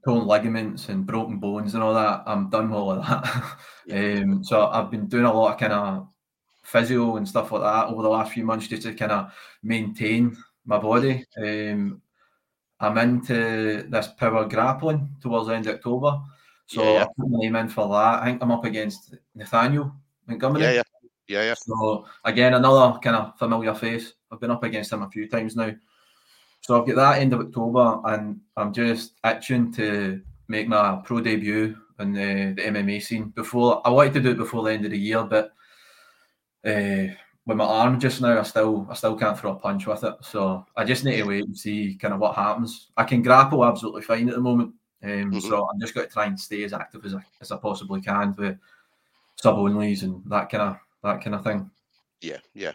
torn 0.07 0.25
ligaments 0.25 0.87
and 0.87 1.05
broken 1.05 1.37
bones 1.37 1.73
and 1.73 1.83
all 1.83 1.93
that. 1.93 2.23
I'm 2.25 2.49
done 2.49 2.69
with 2.69 2.79
all 2.79 2.91
of 2.91 3.05
that. 3.05 3.57
um, 4.23 4.41
so 4.41 4.67
I've 4.67 4.89
been 4.89 5.07
doing 5.07 5.25
a 5.25 5.33
lot 5.33 5.53
of 5.53 5.59
kind 5.59 5.73
of 5.73 6.07
physio 6.63 7.17
and 7.17 7.27
stuff 7.27 7.51
like 7.51 7.61
that 7.61 7.87
over 7.87 8.03
the 8.03 8.09
last 8.09 8.31
few 8.31 8.45
months 8.45 8.69
just 8.69 8.83
to 8.83 8.93
kind 8.93 9.11
of 9.11 9.33
maintain 9.63 10.37
my 10.65 10.77
body. 10.77 11.25
Um, 11.37 12.01
I'm 12.79 12.97
into 12.97 13.85
this 13.89 14.07
power 14.07 14.45
grappling 14.45 15.09
towards 15.21 15.47
the 15.49 15.55
end 15.55 15.67
of 15.67 15.75
October. 15.75 16.21
So 16.67 16.83
yeah, 16.83 16.91
yeah. 16.93 17.03
I 17.03 17.07
put 17.07 17.29
my 17.29 17.39
name 17.39 17.55
in 17.57 17.67
for 17.67 17.89
that. 17.89 18.23
I 18.23 18.25
think 18.27 18.41
I'm 18.41 18.51
up 18.51 18.63
against 18.63 19.13
Nathaniel 19.35 19.93
Montgomery. 20.25 20.63
Yeah, 20.63 20.71
yeah. 20.71 20.83
Yeah, 21.27 21.43
yeah. 21.43 21.55
So 21.57 22.05
again, 22.23 22.53
another 22.53 22.97
kind 22.99 23.17
of 23.17 23.37
familiar 23.37 23.75
face. 23.75 24.13
I've 24.31 24.39
been 24.39 24.51
up 24.51 24.63
against 24.63 24.93
him 24.93 25.01
a 25.01 25.09
few 25.09 25.27
times 25.27 25.57
now. 25.57 25.73
So 26.67 26.77
I've 26.77 26.85
got 26.85 26.97
that 26.97 27.21
end 27.21 27.31
of 27.31 27.39
October, 27.39 28.01
and 28.03 28.41
I'm 28.57 28.73
just 28.73 29.13
itching 29.23 29.71
to 29.75 30.21
make 30.49 30.67
my 30.67 30.99
pro 31.01 31.21
debut 31.21 31.77
in 31.97 32.11
the, 32.11 32.53
the 32.57 32.61
MMA 32.61 33.01
scene. 33.01 33.29
Before 33.29 33.81
I 33.87 33.89
wanted 33.89 34.15
to 34.15 34.19
do 34.19 34.31
it 34.31 34.37
before 34.37 34.63
the 34.63 34.73
end 34.73 34.83
of 34.83 34.91
the 34.91 34.99
year, 34.99 35.23
but 35.23 35.53
uh, 36.65 37.13
with 37.45 37.55
my 37.55 37.63
arm 37.63 38.01
just 38.01 38.19
now, 38.19 38.37
I 38.37 38.43
still 38.43 38.85
I 38.91 38.95
still 38.95 39.15
can't 39.15 39.39
throw 39.39 39.53
a 39.53 39.55
punch 39.55 39.87
with 39.87 40.03
it. 40.03 40.15
So 40.19 40.65
I 40.75 40.83
just 40.83 41.05
need 41.05 41.15
to 41.15 41.23
wait 41.23 41.45
and 41.45 41.57
see 41.57 41.97
kind 42.01 42.13
of 42.13 42.19
what 42.19 42.35
happens. 42.35 42.89
I 42.97 43.05
can 43.05 43.21
grapple 43.21 43.63
absolutely 43.63 44.01
fine 44.01 44.27
at 44.27 44.35
the 44.35 44.41
moment, 44.41 44.73
um, 45.03 45.09
mm-hmm. 45.09 45.39
so 45.39 45.69
I'm 45.69 45.79
just 45.79 45.95
going 45.95 46.07
to 46.07 46.11
try 46.11 46.25
and 46.25 46.37
stay 46.37 46.65
as 46.65 46.73
active 46.73 47.05
as 47.05 47.15
I, 47.15 47.21
as 47.39 47.53
I 47.53 47.55
possibly 47.55 48.01
can 48.01 48.35
with 48.37 48.57
sub 49.37 49.55
onlys 49.55 50.03
and 50.03 50.21
that 50.29 50.49
kind 50.49 50.63
of 50.63 50.77
that 51.01 51.23
kind 51.23 51.33
of 51.33 51.45
thing. 51.45 51.71
Yeah, 52.19 52.39
yeah. 52.53 52.73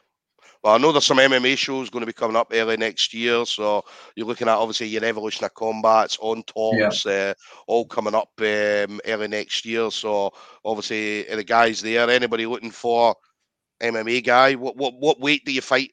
Well, 0.63 0.75
I 0.75 0.79
know 0.79 0.93
there's 0.93 1.05
some 1.05 1.19
MMA 1.19 1.59
shows 1.59 1.91
going 1.91 2.03
to 2.03 2.07
be 2.07 2.13
coming 2.13 2.37
up 2.37 2.53
early 2.53 2.77
next 2.77 3.13
year, 3.13 3.45
so 3.45 3.85
you're 4.15 4.27
looking 4.27 4.49
at 4.49 4.57
obviously 4.57 4.87
your 4.87 5.05
Evolution 5.05 5.45
of 5.45 5.55
Combats 5.55 6.19
on 6.21 6.45
tops, 6.45 7.05
yeah. 7.05 7.13
uh, 7.31 7.35
all 7.67 7.85
coming 7.85 8.15
up 8.15 8.29
um, 8.39 9.01
early 9.05 9.27
next 9.27 9.67
year. 9.67 9.91
So 9.91 10.33
obviously 10.65 11.25
the 11.25 11.43
guys 11.43 11.81
there, 11.81 12.09
anybody 12.09 12.47
looking 12.47 12.71
for 12.71 13.17
MMA 13.83 14.25
guy, 14.25 14.55
what 14.55 14.77
what 14.77 14.95
what 15.01 15.21
weight 15.21 15.45
do 15.45 15.53
you 15.53 15.61
fight? 15.61 15.91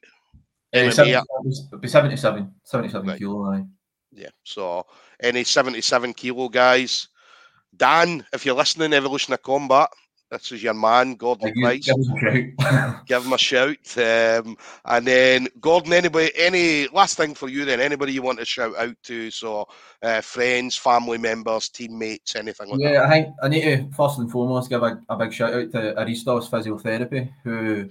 Uh, 0.72 0.88
77, 0.88 1.24
77, 1.88 2.54
77 2.62 3.08
right. 3.08 3.18
kilo. 3.18 3.66
Yeah, 4.12 4.28
so 4.44 4.86
any 5.20 5.42
77 5.42 6.14
kilo 6.14 6.48
guys, 6.48 7.08
Dan, 7.76 8.24
if 8.32 8.46
you're 8.46 8.54
listening, 8.54 8.92
Evolution 8.92 9.34
of 9.34 9.42
Combat, 9.42 9.88
this 10.30 10.52
is 10.52 10.62
your 10.62 10.74
man, 10.74 11.14
Gordon 11.14 11.52
Price. 11.60 11.84
Give 11.86 11.96
him 11.96 12.12
a 12.12 12.58
shout. 12.58 13.24
him 13.24 13.32
a 13.32 13.38
shout. 13.38 13.98
Um, 14.46 14.56
and 14.84 15.06
then, 15.06 15.48
Gordon, 15.60 15.92
anybody, 15.92 16.30
any 16.36 16.86
last 16.88 17.16
thing 17.16 17.34
for 17.34 17.48
you 17.48 17.64
then? 17.64 17.80
Anybody 17.80 18.12
you 18.12 18.22
want 18.22 18.38
to 18.38 18.44
shout 18.44 18.76
out 18.76 18.96
to? 19.04 19.30
So, 19.30 19.68
uh, 20.02 20.20
friends, 20.20 20.76
family 20.76 21.18
members, 21.18 21.68
teammates, 21.68 22.36
anything 22.36 22.70
like 22.70 22.80
yeah, 22.80 22.88
that? 22.88 22.94
Yeah, 22.94 23.04
I 23.04 23.10
think 23.10 23.34
I 23.42 23.48
need 23.48 23.62
to 23.62 23.90
first 23.92 24.18
and 24.18 24.30
foremost 24.30 24.70
give 24.70 24.82
a, 24.82 25.00
a 25.08 25.16
big 25.16 25.32
shout 25.32 25.52
out 25.52 25.72
to 25.72 26.00
Aristos 26.00 26.48
Physiotherapy, 26.48 27.32
who 27.42 27.88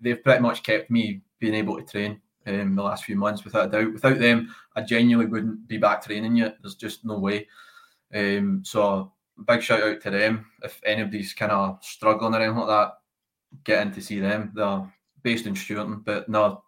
they've 0.00 0.22
pretty 0.22 0.40
much 0.40 0.62
kept 0.62 0.90
me 0.90 1.22
being 1.40 1.54
able 1.54 1.76
to 1.76 1.84
train 1.84 2.20
um, 2.46 2.76
the 2.76 2.82
last 2.82 3.04
few 3.04 3.16
months 3.16 3.44
without 3.44 3.68
a 3.68 3.70
doubt. 3.70 3.92
Without 3.92 4.18
them, 4.18 4.54
I 4.76 4.82
genuinely 4.82 5.30
wouldn't 5.30 5.66
be 5.66 5.78
back 5.78 6.04
training 6.04 6.36
yet. 6.36 6.56
There's 6.60 6.76
just 6.76 7.04
no 7.04 7.18
way. 7.18 7.48
Um, 8.14 8.62
so 8.64 9.12
big 9.46 9.62
shout 9.62 9.82
out 9.82 10.00
to 10.02 10.10
them. 10.10 10.46
If 10.62 10.80
anybody's 10.84 11.32
kind 11.32 11.52
of 11.52 11.78
struggling 11.82 12.34
or 12.34 12.40
anything 12.40 12.58
like 12.58 12.68
that, 12.68 12.92
get 13.64 13.86
in 13.86 13.92
to 13.92 14.00
see 14.00 14.20
them. 14.20 14.52
They're 14.54 14.92
based 15.22 15.46
in 15.46 15.56
Stewarton, 15.56 16.00
but 16.04 16.28
no, 16.28 16.62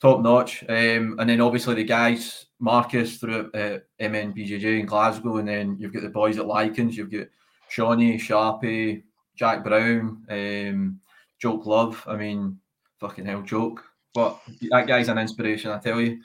top 0.00 0.20
notch. 0.20 0.62
Um, 0.68 1.16
and 1.18 1.28
then 1.28 1.40
obviously 1.40 1.74
the 1.74 1.84
guys, 1.84 2.46
Marcus 2.58 3.18
through 3.18 3.50
uh, 3.52 3.78
MNBJJ 4.00 4.80
in 4.80 4.86
Glasgow, 4.86 5.38
and 5.38 5.48
then 5.48 5.76
you've 5.78 5.92
got 5.92 6.02
the 6.02 6.08
boys 6.08 6.38
at 6.38 6.46
Lycans. 6.46 6.94
You've 6.94 7.12
got 7.12 7.28
Shawnee, 7.68 8.18
Sharpie, 8.18 9.04
Jack 9.36 9.62
Brown, 9.62 10.24
um, 10.28 11.00
Joke 11.38 11.66
Love. 11.66 12.02
I 12.06 12.16
mean, 12.16 12.58
fucking 12.98 13.26
hell, 13.26 13.42
Joke. 13.42 13.84
But 14.14 14.38
that 14.70 14.86
guy's 14.86 15.08
an 15.08 15.18
inspiration, 15.18 15.70
I 15.70 15.78
tell 15.78 16.00
you. 16.00 16.20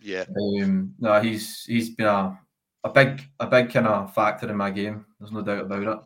Yeah. 0.00 0.24
Um, 0.36 0.94
no, 0.98 1.20
he's 1.20 1.64
he's 1.64 1.90
been 1.90 2.06
a 2.06 2.38
a 2.84 2.90
big 2.90 3.22
a 3.40 3.46
big 3.46 3.70
kind 3.70 3.86
of 3.86 4.14
factor 4.14 4.48
in 4.48 4.56
my 4.56 4.70
game. 4.70 5.06
There's 5.18 5.32
no 5.32 5.42
doubt 5.42 5.66
about 5.66 5.82
it. 5.82 5.98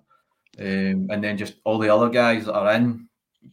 Um, 0.58 1.08
and 1.10 1.22
then 1.22 1.36
just 1.36 1.54
all 1.64 1.78
the 1.78 1.94
other 1.94 2.08
guys 2.08 2.46
that 2.46 2.54
are 2.54 2.72
in 2.72 3.08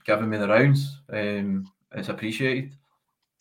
giving 0.06 0.30
me 0.30 0.38
the 0.38 0.48
rounds. 0.48 1.02
Um, 1.12 1.70
it's 1.94 2.10
appreciated. 2.10 2.76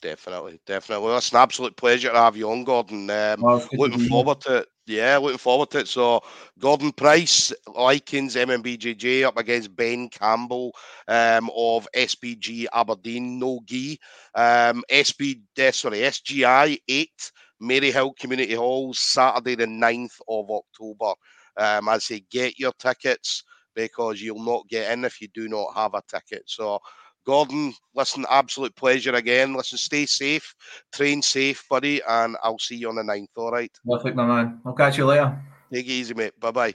Definitely, 0.00 0.60
definitely. 0.66 1.06
Well, 1.06 1.16
it's 1.16 1.30
an 1.30 1.38
absolute 1.38 1.76
pleasure 1.76 2.10
to 2.10 2.18
have 2.18 2.36
you 2.36 2.50
on, 2.50 2.64
Gordon. 2.64 3.08
Um, 3.08 3.40
well, 3.40 3.68
looking 3.72 4.08
forward 4.08 4.40
to 4.42 4.58
it. 4.58 4.68
Yeah, 4.84 5.18
looking 5.18 5.38
forward 5.38 5.70
to 5.70 5.78
it. 5.78 5.88
So, 5.88 6.22
Gordon 6.58 6.90
Price, 6.90 7.52
Lycans, 7.68 8.34
MMBJJ 8.34 9.22
up 9.24 9.38
against 9.38 9.76
Ben 9.76 10.08
Campbell 10.08 10.74
um, 11.06 11.48
of 11.56 11.86
SBG 11.94 12.66
Aberdeen, 12.72 13.38
no 13.38 13.60
gi. 13.64 14.00
Um, 14.34 14.82
SB, 14.90 15.40
uh, 15.60 15.70
sorry, 15.70 15.98
SGI 15.98 16.80
8 16.88 17.32
Maryhill 17.62 18.16
Community 18.16 18.54
Hall, 18.54 18.92
Saturday 18.92 19.54
the 19.54 19.66
9th 19.66 20.21
of 20.28 20.50
October. 20.50 21.14
Um, 21.57 21.88
I 21.88 21.99
say 21.99 22.25
get 22.31 22.59
your 22.59 22.73
tickets 22.78 23.45
because 23.75 24.21
you'll 24.21 24.45
not 24.45 24.69
get 24.69 24.92
in 24.92 25.04
if 25.04 25.21
you 25.21 25.28
do 25.33 25.49
not 25.49 25.75
have 25.75 25.95
a 25.95 26.02
ticket. 26.09 26.42
So, 26.47 26.80
Gordon, 27.25 27.73
listen, 27.95 28.26
absolute 28.28 28.75
pleasure 28.75 29.15
again. 29.15 29.54
Listen, 29.54 29.78
stay 29.78 30.06
safe, 30.06 30.54
train 30.93 31.23
safe, 31.23 31.65
buddy, 31.71 32.00
and 32.08 32.36
I'll 32.43 32.58
see 32.58 32.76
you 32.76 32.89
on 32.89 32.97
the 32.97 33.02
9th, 33.02 33.28
all 33.36 33.52
right? 33.52 33.73
Perfect, 33.89 34.17
my 34.17 34.26
man. 34.26 34.60
I'll 34.67 34.73
catch 34.73 34.99
you 34.99 35.06
later. 35.06 35.41
Take 35.73 35.86
it 35.86 35.91
easy, 35.91 36.15
mate. 36.15 36.39
Bye 36.39 36.50
bye. 36.50 36.75